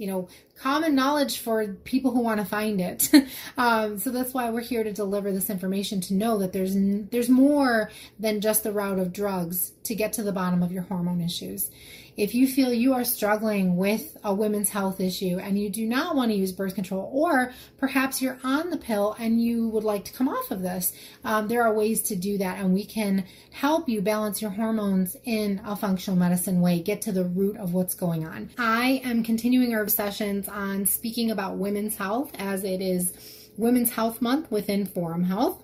you 0.00 0.06
know 0.06 0.28
common 0.56 0.94
knowledge 0.94 1.38
for 1.38 1.74
people 1.84 2.10
who 2.10 2.20
want 2.20 2.40
to 2.40 2.46
find 2.46 2.80
it. 2.80 3.10
Um, 3.56 3.98
so 3.98 4.10
that's 4.10 4.32
why 4.32 4.48
we're 4.48 4.60
here 4.60 4.82
to 4.82 4.92
deliver 4.92 5.32
this 5.32 5.50
information 5.50 6.00
to 6.02 6.14
know 6.14 6.38
that 6.38 6.52
there's 6.52 6.74
there's 7.10 7.28
more 7.28 7.90
than 8.18 8.40
just 8.40 8.62
the 8.62 8.72
route 8.72 8.98
of 8.98 9.12
drugs 9.12 9.72
to 9.84 9.94
get 9.94 10.14
to 10.14 10.22
the 10.22 10.32
bottom 10.32 10.62
of 10.62 10.72
your 10.72 10.84
hormone 10.84 11.20
issues 11.20 11.70
if 12.20 12.34
you 12.34 12.46
feel 12.46 12.70
you 12.70 12.92
are 12.92 13.02
struggling 13.02 13.78
with 13.78 14.14
a 14.22 14.34
women's 14.34 14.68
health 14.68 15.00
issue 15.00 15.38
and 15.38 15.58
you 15.58 15.70
do 15.70 15.86
not 15.86 16.14
want 16.14 16.30
to 16.30 16.36
use 16.36 16.52
birth 16.52 16.74
control, 16.74 17.10
or 17.14 17.50
perhaps 17.78 18.20
you're 18.20 18.38
on 18.44 18.68
the 18.68 18.76
pill 18.76 19.16
and 19.18 19.42
you 19.42 19.70
would 19.70 19.84
like 19.84 20.04
to 20.04 20.12
come 20.12 20.28
off 20.28 20.50
of 20.50 20.60
this, 20.60 20.92
um, 21.24 21.48
there 21.48 21.62
are 21.62 21.72
ways 21.72 22.02
to 22.02 22.14
do 22.14 22.36
that, 22.36 22.58
and 22.58 22.74
we 22.74 22.84
can 22.84 23.24
help 23.52 23.88
you 23.88 24.02
balance 24.02 24.42
your 24.42 24.50
hormones 24.50 25.16
in 25.24 25.62
a 25.64 25.74
functional 25.74 26.18
medicine 26.18 26.60
way, 26.60 26.78
get 26.78 27.00
to 27.00 27.10
the 27.10 27.24
root 27.24 27.56
of 27.56 27.72
what's 27.72 27.94
going 27.94 28.26
on. 28.26 28.50
I 28.58 29.00
am 29.02 29.22
continuing 29.22 29.74
our 29.74 29.88
sessions 29.88 30.46
on 30.46 30.84
speaking 30.84 31.30
about 31.30 31.56
women's 31.56 31.96
health 31.96 32.32
as 32.38 32.64
it 32.64 32.82
is 32.82 33.14
Women's 33.56 33.92
Health 33.92 34.20
Month 34.20 34.50
within 34.50 34.84
Forum 34.84 35.24
Health. 35.24 35.62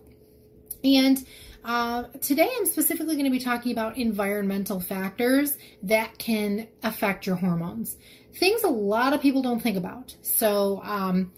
And 0.83 1.23
uh, 1.67 2.05
today, 2.21 2.49
I'm 2.59 2.67
specifically 2.67 3.17
going 3.17 3.25
to 3.25 3.31
be 3.31 3.41
talking 3.41 3.73
about 3.73 3.99
environmental 3.99 4.79
factors 4.79 5.59
that 5.83 6.17
can 6.17 6.69
affect 6.85 7.27
your 7.27 7.35
hormones. 7.35 7.97
Things 8.35 8.63
a 8.63 8.69
lot 8.69 9.13
of 9.13 9.21
people 9.21 9.43
don't 9.43 9.59
think 9.59 9.77
about. 9.77 10.15
So, 10.23 10.81
um, 10.85 11.33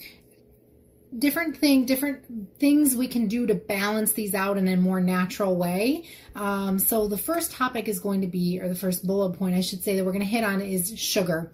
different 1.19 1.57
thing, 1.57 1.87
different 1.87 2.59
things 2.59 2.95
we 2.95 3.09
can 3.09 3.27
do 3.27 3.47
to 3.47 3.55
balance 3.55 4.13
these 4.13 4.35
out 4.35 4.59
in 4.59 4.69
a 4.69 4.77
more 4.77 5.01
natural 5.01 5.57
way. 5.57 6.05
Um, 6.35 6.79
so, 6.79 7.09
the 7.09 7.17
first 7.17 7.53
topic 7.53 7.89
is 7.89 7.99
going 7.99 8.21
to 8.21 8.27
be, 8.27 8.61
or 8.61 8.69
the 8.69 8.75
first 8.75 9.07
bullet 9.07 9.39
point, 9.39 9.55
I 9.55 9.63
should 9.63 9.83
say, 9.83 9.97
that 9.97 10.05
we're 10.05 10.13
going 10.13 10.21
to 10.21 10.27
hit 10.27 10.45
on 10.45 10.61
is 10.61 10.93
sugar 10.99 11.51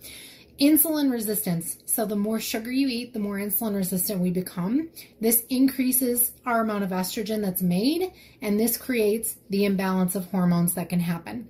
Insulin 0.60 1.10
resistance. 1.10 1.78
So, 1.86 2.06
the 2.06 2.16
more 2.16 2.38
sugar 2.38 2.70
you 2.70 2.86
eat, 2.86 3.12
the 3.12 3.18
more 3.18 3.38
insulin 3.38 3.74
resistant 3.74 4.20
we 4.20 4.30
become. 4.30 4.88
This 5.20 5.42
increases 5.50 6.32
our 6.46 6.60
amount 6.60 6.84
of 6.84 6.90
estrogen 6.90 7.42
that's 7.42 7.62
made, 7.62 8.12
and 8.40 8.58
this 8.58 8.76
creates 8.76 9.36
the 9.50 9.64
imbalance 9.64 10.14
of 10.14 10.30
hormones 10.30 10.74
that 10.74 10.88
can 10.88 11.00
happen. 11.00 11.48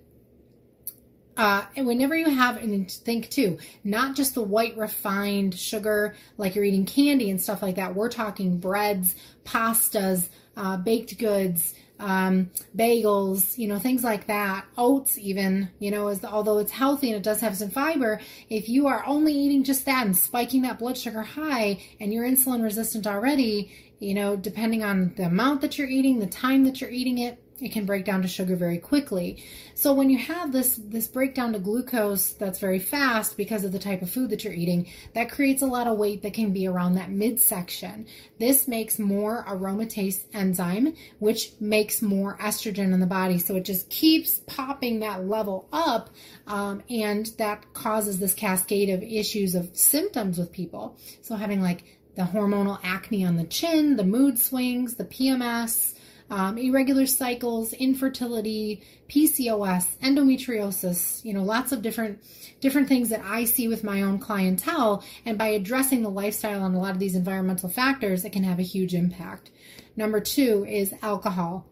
Uh, 1.37 1.65
and 1.77 1.87
whenever 1.87 2.17
you 2.17 2.31
have, 2.31 2.57
and 2.59 2.91
think 2.91 3.29
too, 3.29 3.59
not 3.83 4.15
just 4.15 4.35
the 4.35 4.43
white 4.43 4.77
refined 4.77 5.55
sugar 5.59 6.15
like 6.39 6.55
you're 6.55 6.65
eating 6.65 6.87
candy 6.87 7.29
and 7.29 7.41
stuff 7.41 7.61
like 7.61 7.75
that. 7.75 7.95
We're 7.95 8.09
talking 8.09 8.59
breads, 8.59 9.17
pastas, 9.45 10.29
uh, 10.57 10.77
baked 10.77 11.19
goods, 11.19 11.75
um, 12.01 12.51
bagels, 12.77 13.57
you 13.57 13.69
know, 13.69 13.79
things 13.79 14.03
like 14.03 14.27
that. 14.27 14.65
Oats, 14.77 15.19
even, 15.19 15.71
you 15.79 15.91
know, 15.91 16.09
is 16.09 16.25
although 16.25 16.59
it's 16.59 16.73
healthy 16.73 17.09
and 17.09 17.17
it 17.17 17.23
does 17.23 17.41
have 17.41 17.57
some 17.57 17.71
fiber, 17.71 18.21
if 18.51 18.69
you 18.69 18.87
are 18.87 19.05
only 19.07 19.33
eating 19.33 19.65
just 19.65 19.87
that 19.87 20.07
and 20.07 20.17
spiking 20.17 20.63
that 20.63 20.79
blood 20.79 20.99
sugar 20.99 21.23
high 21.23 21.81
and 22.01 22.13
you're 22.13 22.25
insulin 22.25 22.63
resistant 22.63 23.07
already, 23.07 23.73
you 24.01 24.15
know, 24.15 24.37
depending 24.37 24.83
on 24.83 25.15
the 25.17 25.25
amount 25.25 25.61
that 25.61 25.79
you're 25.79 25.89
eating, 25.89 26.19
the 26.19 26.27
time 26.27 26.65
that 26.65 26.81
you're 26.81 26.91
eating 26.91 27.19
it, 27.19 27.43
it 27.65 27.73
can 27.73 27.87
break 27.87 28.05
down 28.05 28.21
to 28.21 28.29
sugar 28.29 28.57
very 28.57 28.77
quickly. 28.77 29.43
So 29.75 29.95
when 29.95 30.11
you 30.11 30.19
have 30.19 30.53
this 30.53 30.77
this 30.77 31.09
breakdown 31.09 31.55
to 31.55 31.59
glucose 31.59 32.33
that's 32.33 32.59
very 32.59 32.79
fast 32.79 33.39
because 33.39 33.65
of 33.65 33.73
the 33.73 33.79
type 33.79 34.03
of 34.03 34.11
food 34.11 34.31
that 34.31 34.45
you're 34.45 34.53
eating, 34.53 34.89
that 35.15 35.31
creates 35.31 35.63
a 35.63 35.67
lot 35.67 35.87
of 35.87 35.97
weight 35.97 36.23
that 36.23 36.35
can 36.35 36.53
be 36.53 36.67
around 36.67 36.95
that 36.95 37.11
midsection. 37.11 38.07
This 38.39 38.69
makes 38.69 38.99
more 38.99 39.45
aromatase 39.49 40.25
enzyme, 40.35 40.95
which 41.21 41.53
makes 41.59 42.03
more 42.03 42.37
estrogen 42.37 42.93
in 42.93 43.01
the 43.01 43.07
body. 43.07 43.39
So 43.39 43.57
it 43.57 43.65
just 43.65 43.89
keeps 43.89 44.41
popping 44.47 45.01
that 45.01 45.27
level 45.27 45.67
up, 45.73 46.11
um, 46.47 46.83
and 46.91 47.27
that 47.39 47.73
causes 47.73 48.19
this 48.19 48.35
cascade 48.35 48.91
of 48.91 49.03
issues 49.03 49.55
of 49.55 49.75
symptoms 49.75 50.39
with 50.39 50.53
people. 50.53 50.99
So 51.23 51.35
having 51.35 51.63
like 51.63 51.85
the 52.15 52.23
hormonal 52.25 52.79
acne 52.85 53.25
on 53.25 53.37
the 53.37 53.45
chin, 53.45 53.97
the 53.97 54.05
mood 54.05 54.39
swings, 54.39 54.97
the 54.97 55.05
PMS 55.05 55.95
um, 56.31 56.57
irregular 56.59 57.07
cycles, 57.07 57.73
infertility, 57.73 58.83
PCOS, 59.09 59.97
endometriosis, 59.99 61.25
you 61.25 61.35
know, 61.35 61.43
lots 61.43 61.73
of 61.73 61.83
different 61.83 62.23
different 62.61 62.89
things 62.89 63.11
that 63.11 63.23
I 63.25 63.45
see 63.45 63.69
with 63.69 63.85
my 63.85 64.03
own 64.03 64.19
clientele. 64.19 65.05
And 65.27 65.37
by 65.37 65.49
addressing 65.49 66.03
the 66.03 66.11
lifestyle 66.11 66.65
and 66.65 66.75
a 66.75 66.79
lot 66.79 66.93
of 66.93 66.99
these 66.99 67.15
environmental 67.15 67.69
factors, 67.69 68.25
it 68.25 68.33
can 68.33 68.45
have 68.45 68.59
a 68.59 68.63
huge 68.63 68.95
impact. 68.95 69.51
Number 69.97 70.21
two 70.21 70.65
is 70.67 70.95
alcohol. 71.03 71.67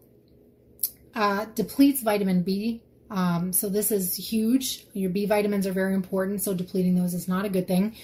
Uh, 1.15 1.47
depletes 1.55 2.03
vitamin 2.03 2.43
B. 2.43 2.83
Um, 3.11 3.53
so 3.53 3.69
this 3.69 3.91
is 3.91 4.17
huge. 4.17 4.87
Your 4.95 5.11
B 5.11 5.27
vitamins 5.27 5.67
are 5.67 5.73
very 5.73 5.95
important, 5.95 6.43
so 6.43 6.55
depleting 6.55 6.95
those 6.95 7.15
is 7.15 7.29
not 7.29 7.45
a 7.45 7.51
good 7.51 7.67
thing. 7.69 7.95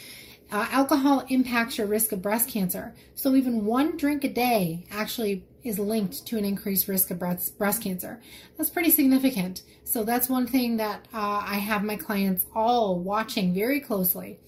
Uh, 0.50 0.66
alcohol 0.70 1.24
impacts 1.28 1.76
your 1.76 1.86
risk 1.86 2.12
of 2.12 2.22
breast 2.22 2.48
cancer. 2.48 2.94
So 3.14 3.34
even 3.34 3.66
one 3.66 3.96
drink 3.98 4.24
a 4.24 4.28
day 4.28 4.86
actually 4.90 5.44
is 5.64 5.78
linked 5.78 6.26
to 6.26 6.38
an 6.38 6.44
increased 6.44 6.88
risk 6.88 7.10
of 7.10 7.18
breast, 7.18 7.58
breast 7.58 7.82
cancer. 7.82 8.20
That's 8.56 8.70
pretty 8.70 8.90
significant. 8.90 9.62
So 9.84 10.04
that's 10.04 10.28
one 10.28 10.46
thing 10.46 10.76
that 10.78 11.06
uh, 11.12 11.42
I 11.44 11.56
have 11.56 11.82
my 11.82 11.96
clients 11.96 12.46
all 12.54 12.98
watching 12.98 13.54
very 13.54 13.80
closely. 13.80 14.38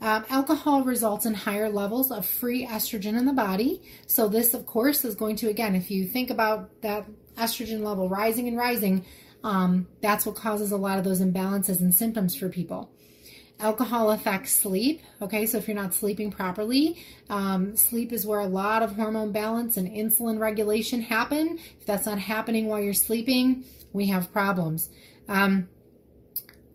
Um, 0.00 0.24
alcohol 0.28 0.82
results 0.82 1.26
in 1.26 1.34
higher 1.34 1.70
levels 1.70 2.10
of 2.10 2.26
free 2.26 2.66
estrogen 2.66 3.16
in 3.16 3.24
the 3.24 3.32
body. 3.32 3.82
So, 4.08 4.26
this, 4.26 4.52
of 4.52 4.66
course, 4.66 5.04
is 5.04 5.14
going 5.14 5.36
to, 5.36 5.48
again, 5.48 5.76
if 5.76 5.92
you 5.92 6.06
think 6.06 6.28
about 6.28 6.82
that 6.82 7.06
estrogen 7.38 7.84
level 7.84 8.08
rising 8.08 8.48
and 8.48 8.58
rising, 8.58 9.04
um, 9.44 9.86
that's 10.00 10.26
what 10.26 10.34
causes 10.34 10.72
a 10.72 10.76
lot 10.76 10.98
of 10.98 11.04
those 11.04 11.20
imbalances 11.20 11.80
and 11.80 11.94
symptoms 11.94 12.34
for 12.34 12.48
people. 12.48 12.90
Alcohol 13.62 14.10
affects 14.10 14.50
sleep. 14.50 15.02
Okay, 15.22 15.46
so 15.46 15.56
if 15.56 15.68
you're 15.68 15.76
not 15.76 15.94
sleeping 15.94 16.32
properly, 16.32 17.00
um, 17.30 17.76
sleep 17.76 18.12
is 18.12 18.26
where 18.26 18.40
a 18.40 18.46
lot 18.46 18.82
of 18.82 18.96
hormone 18.96 19.30
balance 19.30 19.76
and 19.76 19.88
insulin 19.88 20.40
regulation 20.40 21.00
happen. 21.00 21.60
If 21.78 21.86
that's 21.86 22.04
not 22.04 22.18
happening 22.18 22.66
while 22.66 22.80
you're 22.80 22.92
sleeping, 22.92 23.62
we 23.92 24.06
have 24.06 24.32
problems. 24.32 24.90
Um, 25.28 25.68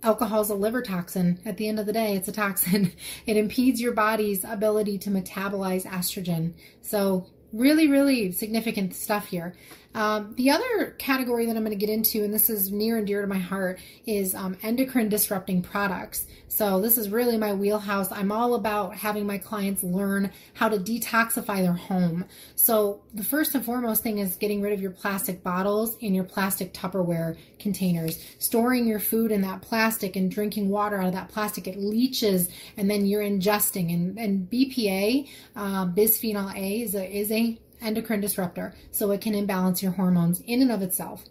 alcohol 0.02 0.40
is 0.40 0.50
a 0.50 0.56
liver 0.56 0.82
toxin. 0.82 1.42
At 1.46 1.58
the 1.58 1.68
end 1.68 1.78
of 1.78 1.88
the 1.88 1.94
day, 1.94 2.16
it's 2.16 2.30
a 2.30 2.32
toxin. 2.32 2.94
It 3.26 3.36
impedes 3.36 3.82
your 3.82 3.92
body's 3.92 4.46
ability 4.46 4.98
to 5.00 5.10
metabolize 5.10 5.86
estrogen. 5.86 6.54
So, 6.82 7.28
really, 7.52 7.90
really 7.90 8.32
significant 8.32 8.96
stuff 8.96 9.28
here. 9.28 9.58
Um, 9.98 10.36
the 10.36 10.52
other 10.52 10.92
category 11.00 11.48
that 11.48 11.58
I'm 11.58 11.64
going 11.64 11.72
to 11.72 11.86
get 11.86 11.90
into, 11.90 12.24
and 12.24 12.32
this 12.32 12.52
is 12.52 12.72
near 12.72 12.98
and 12.98 13.08
dear 13.08 13.22
to 13.22 13.28
my 13.28 13.40
heart, 13.40 13.80
is 14.06 14.36
um, 14.36 14.56
endocrine 14.62 15.10
disrupting 15.10 15.64
products. 15.64 16.28
So, 16.50 16.80
this 16.80 17.00
is 17.00 17.10
really 17.10 17.36
my 17.36 17.54
wheelhouse. 17.54 18.12
I'm 18.12 18.32
all 18.32 18.54
about 18.54 18.96
having 18.96 19.26
my 19.26 19.40
clients 19.40 19.82
learn 19.82 20.32
how 20.54 20.70
to 20.70 20.78
detoxify 20.78 21.64
their 21.64 21.74
home. 21.74 22.26
So, 22.56 23.02
the 23.16 23.24
first 23.24 23.56
and 23.56 23.66
foremost 23.66 24.04
thing 24.04 24.20
is 24.20 24.36
getting 24.36 24.62
rid 24.62 24.74
of 24.74 24.82
your 24.82 24.92
plastic 24.92 25.44
bottles 25.44 25.98
and 26.00 26.14
your 26.14 26.26
plastic 26.26 26.76
Tupperware 26.76 27.36
containers. 27.58 28.24
Storing 28.38 28.86
your 28.86 29.00
food 29.00 29.32
in 29.32 29.42
that 29.42 29.64
plastic 29.64 30.16
and 30.16 30.30
drinking 30.30 30.70
water 30.70 31.02
out 31.02 31.08
of 31.08 31.14
that 31.14 31.30
plastic, 31.30 31.68
it 31.68 31.76
leaches 31.76 32.50
and 32.78 32.88
then 32.88 33.08
you're 33.08 33.24
ingesting. 33.24 33.92
And, 33.92 34.20
and 34.20 34.48
BPA, 34.48 35.28
uh, 35.56 35.88
bisphenol 35.88 36.56
A, 36.56 36.82
is 36.82 36.94
a, 36.94 37.18
is 37.18 37.32
a 37.32 37.58
endocrine 37.82 38.22
disruptor, 38.22 38.74
so 38.92 39.12
it 39.12 39.22
can 39.22 39.36
imbalance 39.36 39.82
your 39.82 39.94
hormones 39.94 40.42
in 40.42 40.62
and 40.62 40.72
of 40.72 40.82
itself. 40.82 41.26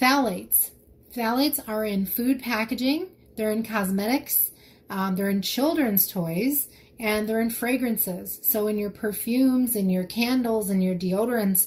Phthalates. 0.00 0.70
Phthalates 1.14 1.60
are 1.66 1.84
in 1.84 2.06
food 2.06 2.42
packaging, 2.42 3.08
they're 3.36 3.50
in 3.50 3.62
cosmetics, 3.62 4.50
um, 4.90 5.16
they're 5.16 5.30
in 5.30 5.42
children's 5.42 6.06
toys, 6.06 6.68
and 7.00 7.28
they're 7.28 7.40
in 7.40 7.50
fragrances. 7.50 8.40
So, 8.42 8.66
in 8.66 8.78
your 8.78 8.90
perfumes, 8.90 9.76
in 9.76 9.90
your 9.90 10.04
candles, 10.04 10.70
in 10.70 10.82
your 10.82 10.94
deodorants, 10.94 11.66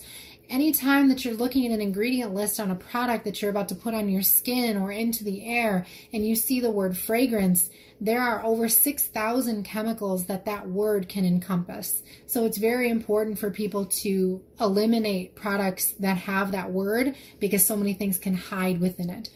anytime 0.51 1.07
that 1.09 1.23
you're 1.23 1.33
looking 1.33 1.65
at 1.65 1.71
an 1.71 1.81
ingredient 1.81 2.33
list 2.33 2.59
on 2.59 2.69
a 2.69 2.75
product 2.75 3.23
that 3.23 3.41
you're 3.41 3.49
about 3.49 3.69
to 3.69 3.75
put 3.75 3.93
on 3.93 4.09
your 4.09 4.21
skin 4.21 4.77
or 4.77 4.91
into 4.91 5.23
the 5.23 5.45
air 5.45 5.85
and 6.13 6.27
you 6.27 6.35
see 6.35 6.59
the 6.59 6.69
word 6.69 6.97
fragrance, 6.97 7.69
there 7.99 8.21
are 8.21 8.43
over 8.43 8.67
6,000 8.67 9.63
chemicals 9.63 10.25
that 10.25 10.45
that 10.45 10.67
word 10.67 11.07
can 11.07 11.25
encompass. 11.25 12.03
So 12.27 12.45
it's 12.45 12.57
very 12.57 12.89
important 12.89 13.39
for 13.39 13.49
people 13.49 13.85
to 13.85 14.41
eliminate 14.59 15.35
products 15.35 15.93
that 15.99 16.17
have 16.17 16.51
that 16.51 16.71
word 16.71 17.15
because 17.39 17.65
so 17.65 17.77
many 17.77 17.93
things 17.93 18.17
can 18.17 18.35
hide 18.35 18.81
within 18.81 19.09
it. 19.09 19.29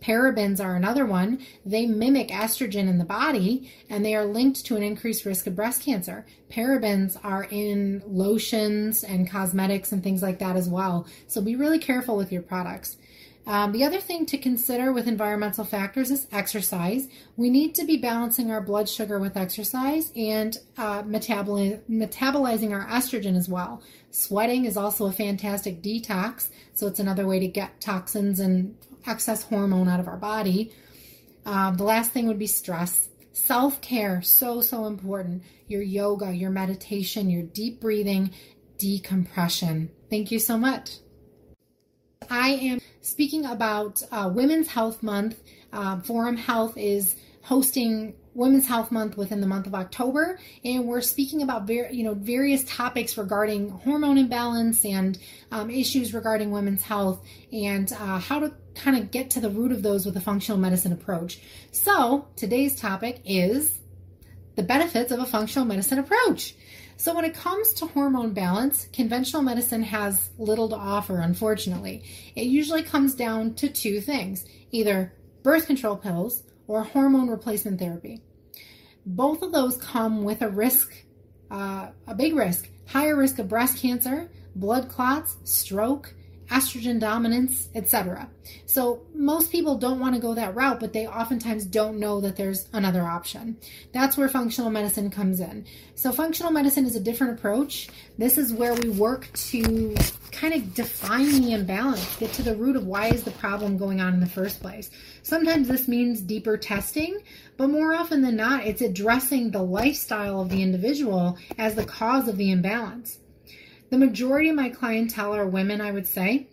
Parabens 0.00 0.64
are 0.64 0.76
another 0.76 1.04
one. 1.04 1.44
They 1.64 1.86
mimic 1.86 2.28
estrogen 2.28 2.88
in 2.88 2.98
the 2.98 3.04
body 3.04 3.70
and 3.88 4.04
they 4.04 4.14
are 4.14 4.24
linked 4.24 4.64
to 4.66 4.76
an 4.76 4.82
increased 4.82 5.24
risk 5.24 5.46
of 5.46 5.56
breast 5.56 5.82
cancer. 5.82 6.26
Parabens 6.50 7.18
are 7.22 7.44
in 7.50 8.02
lotions 8.06 9.04
and 9.04 9.30
cosmetics 9.30 9.92
and 9.92 10.02
things 10.02 10.22
like 10.22 10.38
that 10.38 10.56
as 10.56 10.68
well. 10.68 11.06
So 11.26 11.40
be 11.40 11.56
really 11.56 11.78
careful 11.78 12.16
with 12.16 12.32
your 12.32 12.42
products. 12.42 12.96
Um, 13.46 13.72
the 13.72 13.84
other 13.84 14.00
thing 14.00 14.26
to 14.26 14.38
consider 14.38 14.92
with 14.92 15.08
environmental 15.08 15.64
factors 15.64 16.10
is 16.10 16.26
exercise. 16.30 17.08
We 17.36 17.50
need 17.50 17.74
to 17.76 17.84
be 17.84 17.96
balancing 17.96 18.50
our 18.50 18.60
blood 18.60 18.88
sugar 18.88 19.18
with 19.18 19.36
exercise 19.36 20.12
and 20.14 20.56
uh, 20.76 21.02
metaboli- 21.02 21.80
metabolizing 21.90 22.70
our 22.70 22.86
estrogen 22.86 23.36
as 23.36 23.48
well. 23.48 23.82
Sweating 24.10 24.66
is 24.66 24.76
also 24.76 25.06
a 25.06 25.12
fantastic 25.12 25.82
detox, 25.82 26.48
so 26.74 26.86
it's 26.86 27.00
another 27.00 27.26
way 27.26 27.40
to 27.40 27.48
get 27.48 27.80
toxins 27.80 28.40
and 28.40 28.76
excess 29.06 29.42
hormone 29.42 29.88
out 29.88 30.00
of 30.00 30.08
our 30.08 30.16
body. 30.16 30.72
Um, 31.44 31.76
the 31.76 31.84
last 31.84 32.12
thing 32.12 32.26
would 32.28 32.38
be 32.38 32.46
stress. 32.46 33.08
Self 33.32 33.80
care, 33.80 34.22
so, 34.22 34.60
so 34.60 34.86
important. 34.86 35.42
Your 35.68 35.82
yoga, 35.82 36.32
your 36.32 36.50
meditation, 36.50 37.30
your 37.30 37.42
deep 37.42 37.80
breathing, 37.80 38.32
decompression. 38.78 39.90
Thank 40.10 40.30
you 40.30 40.38
so 40.38 40.58
much. 40.58 40.98
I 42.28 42.50
am 42.50 42.80
speaking 43.00 43.46
about 43.46 44.02
uh, 44.12 44.30
Women's 44.32 44.68
Health 44.68 45.02
Month. 45.02 45.40
Uh, 45.72 46.00
Forum 46.00 46.36
Health 46.36 46.76
is 46.76 47.16
hosting 47.42 48.14
Women's 48.34 48.66
Health 48.66 48.92
Month 48.92 49.16
within 49.16 49.40
the 49.40 49.46
month 49.46 49.66
of 49.66 49.74
October, 49.74 50.38
and 50.64 50.86
we're 50.86 51.00
speaking 51.00 51.42
about 51.42 51.66
ver- 51.66 51.90
you 51.90 52.04
know 52.04 52.14
various 52.14 52.62
topics 52.64 53.18
regarding 53.18 53.70
hormone 53.70 54.18
imbalance 54.18 54.84
and 54.84 55.18
um, 55.50 55.70
issues 55.70 56.14
regarding 56.14 56.50
women's 56.50 56.82
health 56.82 57.24
and 57.52 57.92
uh, 57.92 58.18
how 58.18 58.40
to 58.40 58.52
kind 58.74 58.96
of 58.96 59.10
get 59.10 59.30
to 59.30 59.40
the 59.40 59.50
root 59.50 59.72
of 59.72 59.82
those 59.82 60.06
with 60.06 60.16
a 60.16 60.20
functional 60.20 60.60
medicine 60.60 60.92
approach. 60.92 61.40
So 61.72 62.28
today's 62.36 62.76
topic 62.76 63.20
is 63.24 63.76
the 64.54 64.62
benefits 64.62 65.10
of 65.10 65.18
a 65.18 65.26
functional 65.26 65.66
medicine 65.66 65.98
approach. 65.98 66.54
So, 66.96 67.14
when 67.14 67.24
it 67.24 67.32
comes 67.32 67.72
to 67.74 67.86
hormone 67.86 68.34
balance, 68.34 68.86
conventional 68.92 69.40
medicine 69.40 69.82
has 69.84 70.28
little 70.36 70.68
to 70.68 70.76
offer, 70.76 71.18
unfortunately. 71.18 72.04
It 72.36 72.44
usually 72.44 72.82
comes 72.82 73.14
down 73.14 73.54
to 73.54 73.70
two 73.70 74.02
things 74.02 74.44
either 74.70 75.14
birth 75.42 75.66
control 75.66 75.96
pills 75.96 76.42
or 76.70 76.84
hormone 76.84 77.28
replacement 77.28 77.80
therapy. 77.80 78.22
Both 79.04 79.42
of 79.42 79.50
those 79.50 79.76
come 79.78 80.22
with 80.22 80.40
a 80.40 80.48
risk, 80.48 80.94
uh, 81.50 81.88
a 82.06 82.14
big 82.14 82.36
risk, 82.36 82.68
higher 82.86 83.16
risk 83.16 83.40
of 83.40 83.48
breast 83.48 83.78
cancer, 83.78 84.30
blood 84.54 84.88
clots, 84.88 85.36
stroke, 85.42 86.14
estrogen 86.50 86.98
dominance, 86.98 87.68
etc. 87.74 88.28
So 88.66 89.02
most 89.14 89.52
people 89.52 89.78
don't 89.78 90.00
want 90.00 90.14
to 90.14 90.20
go 90.20 90.34
that 90.34 90.54
route, 90.54 90.80
but 90.80 90.92
they 90.92 91.06
oftentimes 91.06 91.64
don't 91.64 91.98
know 91.98 92.20
that 92.20 92.36
there's 92.36 92.68
another 92.72 93.02
option. 93.02 93.56
That's 93.92 94.16
where 94.16 94.28
functional 94.28 94.70
medicine 94.70 95.10
comes 95.10 95.40
in. 95.40 95.64
So 95.94 96.10
functional 96.10 96.50
medicine 96.50 96.86
is 96.86 96.96
a 96.96 97.00
different 97.00 97.38
approach. 97.38 97.88
This 98.18 98.36
is 98.36 98.52
where 98.52 98.74
we 98.74 98.88
work 98.88 99.32
to 99.32 99.94
kind 100.32 100.54
of 100.54 100.74
define 100.74 101.42
the 101.42 101.52
imbalance, 101.52 102.16
get 102.16 102.32
to 102.32 102.42
the 102.42 102.56
root 102.56 102.74
of 102.74 102.86
why 102.86 103.08
is 103.08 103.22
the 103.22 103.30
problem 103.32 103.76
going 103.76 104.00
on 104.00 104.14
in 104.14 104.20
the 104.20 104.26
first 104.26 104.60
place. 104.60 104.90
Sometimes 105.22 105.68
this 105.68 105.86
means 105.86 106.20
deeper 106.20 106.56
testing, 106.56 107.20
but 107.56 107.68
more 107.68 107.94
often 107.94 108.22
than 108.22 108.36
not, 108.36 108.66
it's 108.66 108.82
addressing 108.82 109.50
the 109.50 109.62
lifestyle 109.62 110.40
of 110.40 110.48
the 110.48 110.62
individual 110.62 111.38
as 111.58 111.74
the 111.76 111.84
cause 111.84 112.26
of 112.26 112.36
the 112.36 112.50
imbalance. 112.50 113.19
The 113.90 113.98
majority 113.98 114.48
of 114.48 114.54
my 114.54 114.68
clientele 114.68 115.34
are 115.34 115.46
women, 115.46 115.80
I 115.80 115.90
would 115.90 116.06
say, 116.06 116.46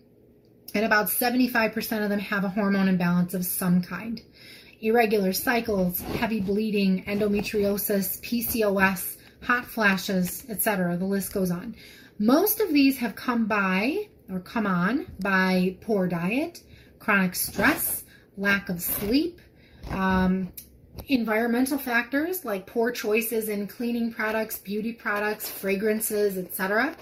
and 0.74 0.84
about 0.84 1.06
75% 1.06 2.02
of 2.02 2.10
them 2.10 2.18
have 2.18 2.42
a 2.42 2.48
hormone 2.48 2.88
imbalance 2.88 3.32
of 3.32 3.46
some 3.46 3.80
kind. 3.80 4.20
Irregular 4.80 5.32
cycles, 5.32 6.00
heavy 6.00 6.40
bleeding, 6.40 7.04
endometriosis, 7.04 8.20
PCOS, 8.22 9.16
hot 9.40 9.66
flashes, 9.66 10.44
etc. 10.48 10.96
The 10.96 11.04
list 11.04 11.32
goes 11.32 11.52
on. 11.52 11.76
Most 12.18 12.60
of 12.60 12.72
these 12.72 12.98
have 12.98 13.14
come 13.14 13.46
by 13.46 14.08
or 14.28 14.40
come 14.40 14.66
on 14.66 15.06
by 15.20 15.76
poor 15.80 16.08
diet, 16.08 16.60
chronic 16.98 17.36
stress, 17.36 18.02
lack 18.36 18.68
of 18.68 18.82
sleep, 18.82 19.40
um, 19.90 20.52
environmental 21.06 21.78
factors 21.78 22.44
like 22.44 22.66
poor 22.66 22.90
choices 22.90 23.48
in 23.48 23.68
cleaning 23.68 24.12
products, 24.12 24.58
beauty 24.58 24.92
products, 24.92 25.48
fragrances, 25.48 26.36
etc. 26.36 26.96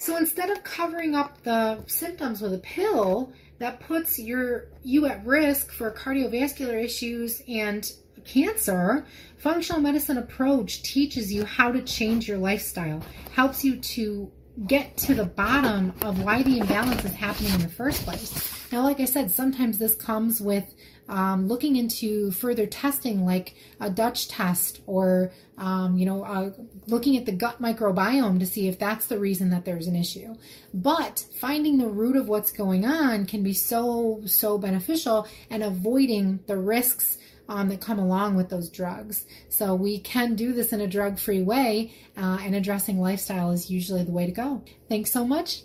So 0.00 0.16
instead 0.16 0.48
of 0.48 0.64
covering 0.64 1.14
up 1.14 1.42
the 1.42 1.84
symptoms 1.86 2.40
with 2.40 2.54
a 2.54 2.58
pill 2.58 3.34
that 3.58 3.80
puts 3.80 4.18
your 4.18 4.68
you 4.82 5.04
at 5.04 5.26
risk 5.26 5.70
for 5.70 5.92
cardiovascular 5.92 6.82
issues 6.82 7.42
and 7.46 7.92
cancer, 8.24 9.04
functional 9.36 9.82
medicine 9.82 10.16
approach 10.16 10.82
teaches 10.82 11.30
you 11.30 11.44
how 11.44 11.70
to 11.70 11.82
change 11.82 12.26
your 12.26 12.38
lifestyle, 12.38 13.02
helps 13.32 13.62
you 13.62 13.76
to 13.76 14.32
get 14.66 14.96
to 14.96 15.14
the 15.14 15.24
bottom 15.24 15.92
of 16.02 16.22
why 16.22 16.42
the 16.42 16.58
imbalance 16.58 17.04
is 17.04 17.14
happening 17.14 17.52
in 17.54 17.60
the 17.60 17.68
first 17.68 18.02
place. 18.04 18.56
Now, 18.70 18.82
like 18.82 19.00
I 19.00 19.04
said, 19.04 19.30
sometimes 19.30 19.78
this 19.78 19.94
comes 19.94 20.40
with 20.40 20.64
um, 21.08 21.48
looking 21.48 21.76
into 21.76 22.30
further 22.30 22.66
testing, 22.66 23.24
like 23.24 23.54
a 23.80 23.90
Dutch 23.90 24.28
test, 24.28 24.80
or 24.86 25.32
um, 25.58 25.98
you 25.98 26.06
know, 26.06 26.22
uh, 26.24 26.52
looking 26.86 27.16
at 27.16 27.26
the 27.26 27.32
gut 27.32 27.60
microbiome 27.60 28.38
to 28.38 28.46
see 28.46 28.68
if 28.68 28.78
that's 28.78 29.06
the 29.06 29.18
reason 29.18 29.50
that 29.50 29.64
there's 29.64 29.88
an 29.88 29.96
issue. 29.96 30.36
But 30.72 31.26
finding 31.40 31.78
the 31.78 31.88
root 31.88 32.16
of 32.16 32.28
what's 32.28 32.52
going 32.52 32.84
on 32.84 33.26
can 33.26 33.42
be 33.42 33.54
so 33.54 34.22
so 34.26 34.56
beneficial, 34.56 35.26
and 35.50 35.64
avoiding 35.64 36.40
the 36.46 36.56
risks 36.56 37.18
um, 37.50 37.68
that 37.68 37.80
come 37.80 37.98
along 37.98 38.36
with 38.36 38.48
those 38.48 38.70
drugs. 38.70 39.26
So 39.48 39.74
we 39.74 39.98
can 39.98 40.36
do 40.36 40.52
this 40.52 40.72
in 40.72 40.80
a 40.80 40.86
drug 40.86 41.18
free 41.18 41.42
way, 41.42 41.92
uh, 42.16 42.38
and 42.40 42.54
addressing 42.54 42.98
lifestyle 42.98 43.50
is 43.50 43.70
usually 43.70 44.04
the 44.04 44.12
way 44.12 44.24
to 44.24 44.32
go. 44.32 44.64
Thanks 44.88 45.12
so 45.12 45.26
much. 45.26 45.64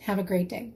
Have 0.00 0.18
a 0.18 0.24
great 0.24 0.48
day. 0.48 0.72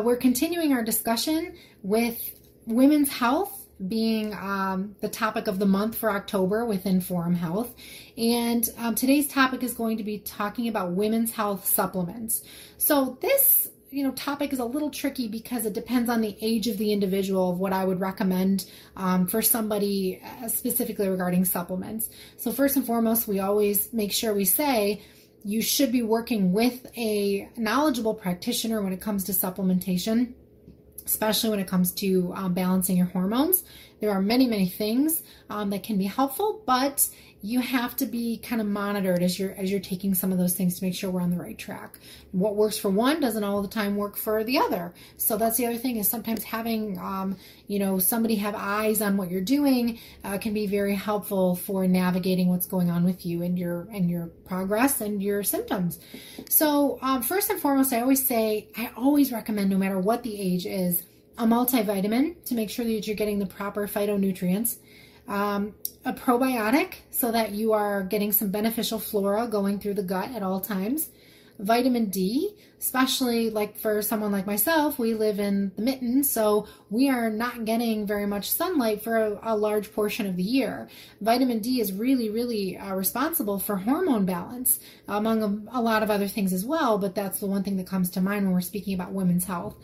We're 0.00 0.16
continuing 0.16 0.72
our 0.72 0.84
discussion 0.84 1.56
with 1.82 2.20
women's 2.66 3.08
health 3.08 3.54
being 3.86 4.34
um, 4.34 4.96
the 5.00 5.08
topic 5.08 5.46
of 5.46 5.58
the 5.58 5.66
month 5.66 5.96
for 5.96 6.10
October 6.10 6.64
within 6.64 7.00
Forum 7.00 7.34
Health. 7.34 7.74
And 8.16 8.68
um, 8.76 8.94
today's 8.94 9.28
topic 9.28 9.62
is 9.62 9.72
going 9.72 9.96
to 9.98 10.04
be 10.04 10.18
talking 10.18 10.68
about 10.68 10.92
women's 10.92 11.32
health 11.32 11.64
supplements. 11.64 12.42
So, 12.76 13.16
this 13.20 13.68
you 13.90 14.02
know 14.02 14.12
topic 14.12 14.52
is 14.52 14.58
a 14.58 14.64
little 14.64 14.90
tricky 14.90 15.28
because 15.28 15.64
it 15.64 15.72
depends 15.72 16.10
on 16.10 16.20
the 16.20 16.36
age 16.40 16.66
of 16.66 16.78
the 16.78 16.92
individual 16.92 17.50
of 17.50 17.58
what 17.58 17.72
i 17.72 17.84
would 17.84 18.00
recommend 18.00 18.66
um, 18.96 19.26
for 19.26 19.40
somebody 19.40 20.20
uh, 20.42 20.48
specifically 20.48 21.08
regarding 21.08 21.44
supplements. 21.44 22.10
So 22.36 22.52
first 22.52 22.76
and 22.76 22.86
foremost 22.86 23.28
we 23.28 23.40
always 23.40 23.92
make 23.92 24.12
sure 24.12 24.34
we 24.34 24.44
say 24.44 25.02
you 25.44 25.62
should 25.62 25.92
be 25.92 26.02
working 26.02 26.52
with 26.52 26.86
a 26.96 27.48
knowledgeable 27.56 28.14
practitioner 28.14 28.82
when 28.82 28.92
it 28.92 29.00
comes 29.00 29.24
to 29.24 29.32
supplementation 29.32 30.34
especially 31.06 31.48
when 31.48 31.58
it 31.58 31.66
comes 31.66 31.90
to 31.92 32.34
um, 32.36 32.52
balancing 32.52 32.94
your 32.94 33.06
hormones. 33.06 33.64
There 34.00 34.10
are 34.10 34.20
many 34.20 34.46
many 34.46 34.68
things 34.68 35.22
um, 35.48 35.70
that 35.70 35.82
can 35.82 35.96
be 35.96 36.04
helpful 36.04 36.62
but 36.66 37.08
you 37.40 37.60
have 37.60 37.94
to 37.96 38.06
be 38.06 38.38
kind 38.38 38.60
of 38.60 38.66
monitored 38.66 39.22
as 39.22 39.38
you're 39.38 39.52
as 39.52 39.70
you're 39.70 39.80
taking 39.80 40.14
some 40.14 40.32
of 40.32 40.38
those 40.38 40.54
things 40.54 40.78
to 40.78 40.84
make 40.84 40.94
sure 40.94 41.10
we're 41.10 41.20
on 41.20 41.30
the 41.30 41.36
right 41.36 41.56
track. 41.56 41.98
What 42.32 42.56
works 42.56 42.76
for 42.78 42.90
one 42.90 43.20
doesn't 43.20 43.44
all 43.44 43.62
the 43.62 43.68
time 43.68 43.96
work 43.96 44.16
for 44.16 44.42
the 44.42 44.58
other. 44.58 44.92
So 45.18 45.36
that's 45.36 45.56
the 45.56 45.66
other 45.66 45.76
thing 45.76 45.96
is 45.96 46.08
sometimes 46.08 46.42
having 46.42 46.98
um, 46.98 47.36
you 47.68 47.78
know 47.78 47.98
somebody 48.00 48.34
have 48.36 48.54
eyes 48.56 49.00
on 49.00 49.16
what 49.16 49.30
you're 49.30 49.40
doing 49.40 50.00
uh, 50.24 50.38
can 50.38 50.52
be 50.52 50.66
very 50.66 50.96
helpful 50.96 51.54
for 51.54 51.86
navigating 51.86 52.48
what's 52.48 52.66
going 52.66 52.90
on 52.90 53.04
with 53.04 53.24
you 53.24 53.42
and 53.42 53.56
your 53.56 53.86
and 53.92 54.10
your 54.10 54.26
progress 54.44 55.00
and 55.00 55.22
your 55.22 55.44
symptoms. 55.44 56.00
So 56.48 56.98
um, 57.02 57.22
first 57.22 57.50
and 57.50 57.60
foremost, 57.60 57.92
I 57.92 58.00
always 58.00 58.26
say 58.26 58.68
I 58.76 58.90
always 58.96 59.30
recommend 59.30 59.70
no 59.70 59.78
matter 59.78 59.98
what 59.98 60.24
the 60.24 60.40
age 60.40 60.66
is 60.66 61.04
a 61.38 61.44
multivitamin 61.44 62.44
to 62.46 62.54
make 62.54 62.68
sure 62.68 62.84
that 62.84 63.06
you're 63.06 63.14
getting 63.14 63.38
the 63.38 63.46
proper 63.46 63.86
phytonutrients 63.86 64.78
um, 65.28 65.74
a 66.04 66.12
probiotic 66.12 66.94
so 67.10 67.30
that 67.30 67.52
you 67.52 67.72
are 67.72 68.02
getting 68.02 68.32
some 68.32 68.50
beneficial 68.50 68.98
flora 68.98 69.46
going 69.46 69.78
through 69.78 69.94
the 69.94 70.02
gut 70.02 70.30
at 70.32 70.42
all 70.42 70.60
times. 70.60 71.10
Vitamin 71.58 72.06
D, 72.06 72.54
especially 72.78 73.50
like 73.50 73.76
for 73.76 74.00
someone 74.00 74.30
like 74.30 74.46
myself, 74.46 74.96
we 74.96 75.14
live 75.14 75.40
in 75.40 75.72
the 75.74 75.82
mitten, 75.82 76.22
so 76.22 76.68
we 76.88 77.08
are 77.08 77.30
not 77.30 77.64
getting 77.64 78.06
very 78.06 78.26
much 78.26 78.50
sunlight 78.50 79.02
for 79.02 79.16
a, 79.16 79.40
a 79.42 79.56
large 79.56 79.92
portion 79.92 80.26
of 80.26 80.36
the 80.36 80.42
year. 80.42 80.88
Vitamin 81.20 81.58
D 81.58 81.80
is 81.80 81.92
really, 81.92 82.30
really 82.30 82.76
uh, 82.76 82.94
responsible 82.94 83.58
for 83.58 83.74
hormone 83.76 84.24
balance, 84.24 84.78
among 85.08 85.42
a, 85.42 85.78
a 85.78 85.82
lot 85.82 86.04
of 86.04 86.10
other 86.12 86.28
things 86.28 86.52
as 86.52 86.64
well, 86.64 86.96
but 86.96 87.16
that's 87.16 87.40
the 87.40 87.46
one 87.46 87.64
thing 87.64 87.76
that 87.76 87.88
comes 87.88 88.08
to 88.10 88.20
mind 88.20 88.44
when 88.44 88.54
we're 88.54 88.60
speaking 88.60 88.94
about 88.94 89.12
women's 89.12 89.44
health. 89.44 89.74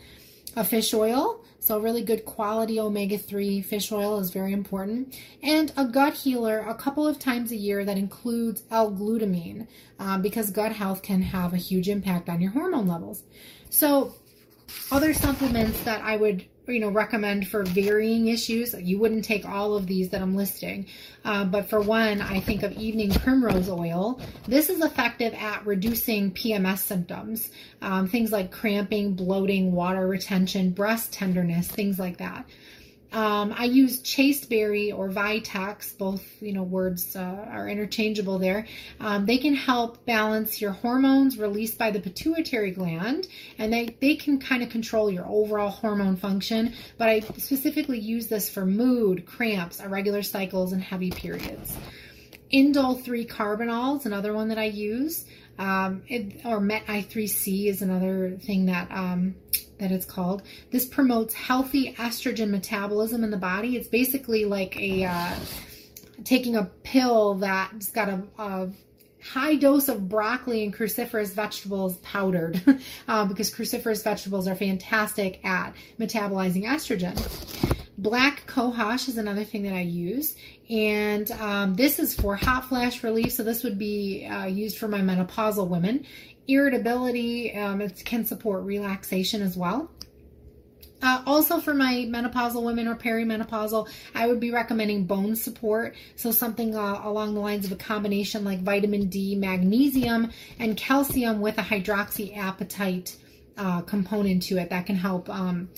A 0.55 0.63
fish 0.63 0.93
oil, 0.93 1.43
so, 1.65 1.79
really 1.79 2.03
good 2.03 2.25
quality 2.25 2.79
omega 2.79 3.17
3 3.17 3.59
fish 3.63 3.91
oil 3.91 4.19
is 4.19 4.29
very 4.29 4.53
important. 4.53 5.19
And 5.41 5.73
a 5.75 5.83
gut 5.83 6.13
healer 6.13 6.59
a 6.59 6.75
couple 6.75 7.07
of 7.07 7.17
times 7.17 7.51
a 7.51 7.55
year 7.55 7.83
that 7.83 7.97
includes 7.97 8.61
L 8.69 8.91
glutamine 8.91 9.65
um, 9.97 10.21
because 10.21 10.51
gut 10.51 10.73
health 10.73 11.01
can 11.01 11.23
have 11.23 11.53
a 11.53 11.57
huge 11.57 11.89
impact 11.89 12.29
on 12.29 12.39
your 12.39 12.51
hormone 12.51 12.87
levels. 12.87 13.23
So, 13.71 14.13
other 14.91 15.11
supplements 15.15 15.81
that 15.85 16.03
I 16.03 16.17
would 16.17 16.45
you 16.67 16.79
know 16.79 16.89
recommend 16.89 17.47
for 17.47 17.63
varying 17.63 18.27
issues. 18.27 18.73
You 18.73 18.99
wouldn't 18.99 19.25
take 19.25 19.45
all 19.45 19.75
of 19.75 19.87
these 19.87 20.09
that 20.09 20.21
i'm 20.21 20.35
listing. 20.35 20.87
Uh, 21.23 21.45
but 21.45 21.69
for 21.69 21.79
one 21.79 22.21
i 22.21 22.39
think 22.39 22.63
of 22.63 22.71
evening 22.73 23.11
primrose 23.11 23.69
oil. 23.69 24.19
This 24.47 24.69
is 24.69 24.83
effective 24.83 25.33
at 25.33 25.65
reducing 25.65 26.31
pms 26.31 26.79
symptoms 26.79 27.51
um, 27.81 28.07
things 28.07 28.31
like 28.31 28.51
cramping 28.51 29.13
bloating 29.13 29.71
water 29.71 30.07
retention 30.07 30.71
breast 30.71 31.13
tenderness 31.13 31.67
things 31.67 31.99
like 31.99 32.17
that 32.17 32.47
um, 33.15 33.53
I 33.57 33.63
use 33.63 34.01
chasteberry 34.01 34.91
or 34.91 35.09
Vitex, 35.09 35.97
both 35.97 36.21
you 36.41 36.51
know 36.51 36.63
words 36.63 37.15
uh, 37.15 37.47
are 37.49 37.69
interchangeable 37.69 38.39
there. 38.39 38.67
Um, 38.99 39.25
they 39.25 39.37
can 39.37 39.55
help 39.55 40.05
balance 40.05 40.59
your 40.59 40.71
hormones 40.71 41.37
released 41.37 41.77
by 41.77 41.91
the 41.91 42.01
pituitary 42.01 42.71
gland, 42.71 43.27
and 43.57 43.71
they, 43.71 43.95
they 44.01 44.15
can 44.15 44.37
kind 44.37 44.63
of 44.63 44.69
control 44.69 45.09
your 45.09 45.25
overall 45.25 45.69
hormone 45.69 46.17
function. 46.17 46.73
But 46.97 47.07
I 47.07 47.21
specifically 47.21 47.99
use 47.99 48.27
this 48.27 48.49
for 48.49 48.65
mood, 48.65 49.25
cramps, 49.25 49.79
irregular 49.79 50.21
cycles, 50.21 50.73
and 50.73 50.83
heavy 50.83 51.11
periods. 51.11 51.73
Indole 52.51 53.01
3 53.01 53.25
carbinol 53.27 53.97
is 53.97 54.05
another 54.05 54.33
one 54.33 54.49
that 54.49 54.57
I 54.57 54.65
use. 54.65 55.25
Um, 55.57 56.03
it, 56.09 56.45
or 56.45 56.59
Met 56.59 56.85
I3C 56.87 57.67
is 57.67 57.81
another 57.81 58.37
thing 58.41 58.65
that 58.65 58.91
um, 58.91 59.35
that 59.77 59.91
it's 59.91 60.05
called. 60.05 60.43
This 60.71 60.85
promotes 60.85 61.33
healthy 61.33 61.93
estrogen 61.93 62.49
metabolism 62.49 63.23
in 63.23 63.31
the 63.31 63.37
body. 63.37 63.75
It's 63.75 63.87
basically 63.87 64.45
like 64.45 64.79
a 64.79 65.05
uh, 65.05 65.35
taking 66.23 66.55
a 66.55 66.65
pill 66.83 67.35
that's 67.35 67.91
got 67.91 68.09
a, 68.09 68.23
a 68.37 68.69
high 69.23 69.55
dose 69.55 69.89
of 69.89 70.07
broccoli 70.07 70.63
and 70.63 70.73
cruciferous 70.73 71.33
vegetables 71.33 71.97
powdered 71.97 72.61
uh, 73.07 73.25
because 73.25 73.53
cruciferous 73.53 74.03
vegetables 74.03 74.47
are 74.47 74.55
fantastic 74.55 75.43
at 75.43 75.73
metabolizing 75.99 76.63
estrogen. 76.63 77.15
Black 77.97 78.45
cohosh 78.45 79.07
is 79.07 79.17
another 79.17 79.45
thing 79.45 79.63
that 79.63 79.73
I 79.73 79.81
use, 79.81 80.35
and 80.69 81.31
um, 81.31 81.75
this 81.75 81.97
is 81.97 82.13
for 82.13 82.35
hot 82.35 82.65
flash 82.65 83.03
relief. 83.03 83.31
So 83.31 83.43
this 83.43 83.63
would 83.63 83.79
be 83.79 84.25
uh, 84.25 84.45
used 84.45 84.77
for 84.77 84.89
my 84.89 84.99
menopausal 84.99 85.69
women. 85.69 86.05
Irritability, 86.47 87.55
um, 87.55 87.81
it 87.81 88.03
can 88.05 88.25
support 88.25 88.63
relaxation 88.63 89.41
as 89.41 89.57
well. 89.57 89.89
Uh, 91.01 91.21
also, 91.25 91.59
for 91.59 91.73
my 91.73 92.07
menopausal 92.09 92.63
women 92.63 92.87
or 92.87 92.95
perimenopausal, 92.95 93.87
I 94.15 94.27
would 94.27 94.39
be 94.39 94.51
recommending 94.51 95.05
bone 95.05 95.35
support. 95.35 95.95
So, 96.15 96.31
something 96.31 96.75
uh, 96.75 97.01
along 97.03 97.33
the 97.33 97.41
lines 97.41 97.65
of 97.65 97.71
a 97.71 97.75
combination 97.75 98.43
like 98.43 98.61
vitamin 98.61 99.07
D, 99.07 99.35
magnesium, 99.35 100.31
and 100.57 100.77
calcium 100.77 101.41
with 101.41 101.57
a 101.57 101.61
hydroxyapatite 101.61 103.17
uh, 103.57 103.81
component 103.81 104.43
to 104.43 104.57
it 104.57 104.69
that 104.69 104.85
can 104.85 104.95
help 104.95 105.29
um, 105.29 105.69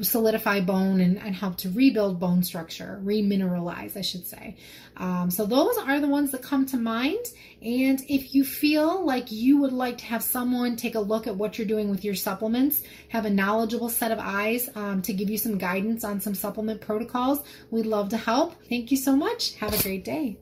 solidify 0.00 0.60
bone 0.60 1.00
and, 1.00 1.18
and, 1.18 1.34
help 1.34 1.56
to 1.58 1.70
rebuild 1.70 2.18
bone 2.18 2.42
structure, 2.42 3.00
remineralize, 3.04 3.96
I 3.96 4.00
should 4.00 4.26
say. 4.26 4.56
Um, 4.96 5.30
so 5.30 5.44
those 5.44 5.76
are 5.78 6.00
the 6.00 6.08
ones 6.08 6.30
that 6.32 6.42
come 6.42 6.64
to 6.66 6.76
mind. 6.76 7.24
And 7.60 8.00
if 8.08 8.34
you 8.34 8.44
feel 8.44 9.04
like 9.04 9.30
you 9.30 9.58
would 9.58 9.72
like 9.72 9.98
to 9.98 10.04
have 10.06 10.22
someone 10.22 10.76
take 10.76 10.94
a 10.94 11.00
look 11.00 11.26
at 11.26 11.36
what 11.36 11.58
you're 11.58 11.66
doing 11.66 11.90
with 11.90 12.04
your 12.04 12.14
supplements, 12.14 12.82
have 13.08 13.26
a 13.26 13.30
knowledgeable 13.30 13.88
set 13.88 14.10
of 14.10 14.18
eyes 14.18 14.70
um, 14.74 15.02
to 15.02 15.12
give 15.12 15.28
you 15.28 15.38
some 15.38 15.58
guidance 15.58 16.04
on 16.04 16.20
some 16.20 16.34
supplement 16.34 16.80
protocols, 16.80 17.42
we'd 17.70 17.86
love 17.86 18.08
to 18.10 18.16
help. 18.16 18.54
Thank 18.68 18.90
you 18.90 18.96
so 18.96 19.16
much. 19.16 19.54
Have 19.56 19.78
a 19.78 19.82
great 19.82 20.04
day. 20.04 20.38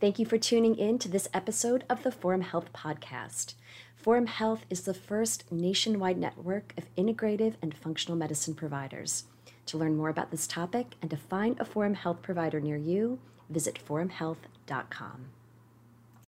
Thank 0.00 0.18
you 0.18 0.26
for 0.26 0.36
tuning 0.36 0.76
in 0.76 0.98
to 0.98 1.08
this 1.08 1.28
episode 1.32 1.84
of 1.88 2.02
the 2.02 2.12
Forum 2.12 2.42
Health 2.42 2.72
Podcast. 2.74 3.54
Forum 4.04 4.26
Health 4.26 4.66
is 4.68 4.82
the 4.82 4.92
first 4.92 5.50
nationwide 5.50 6.18
network 6.18 6.74
of 6.76 6.94
integrative 6.94 7.54
and 7.62 7.74
functional 7.74 8.18
medicine 8.18 8.52
providers. 8.52 9.24
To 9.64 9.78
learn 9.78 9.96
more 9.96 10.10
about 10.10 10.30
this 10.30 10.46
topic 10.46 10.88
and 11.00 11.10
to 11.10 11.16
find 11.16 11.58
a 11.58 11.64
Forum 11.64 11.94
Health 11.94 12.20
provider 12.20 12.60
near 12.60 12.76
you, 12.76 13.18
visit 13.48 13.78
forumhealth.com. 13.88 15.24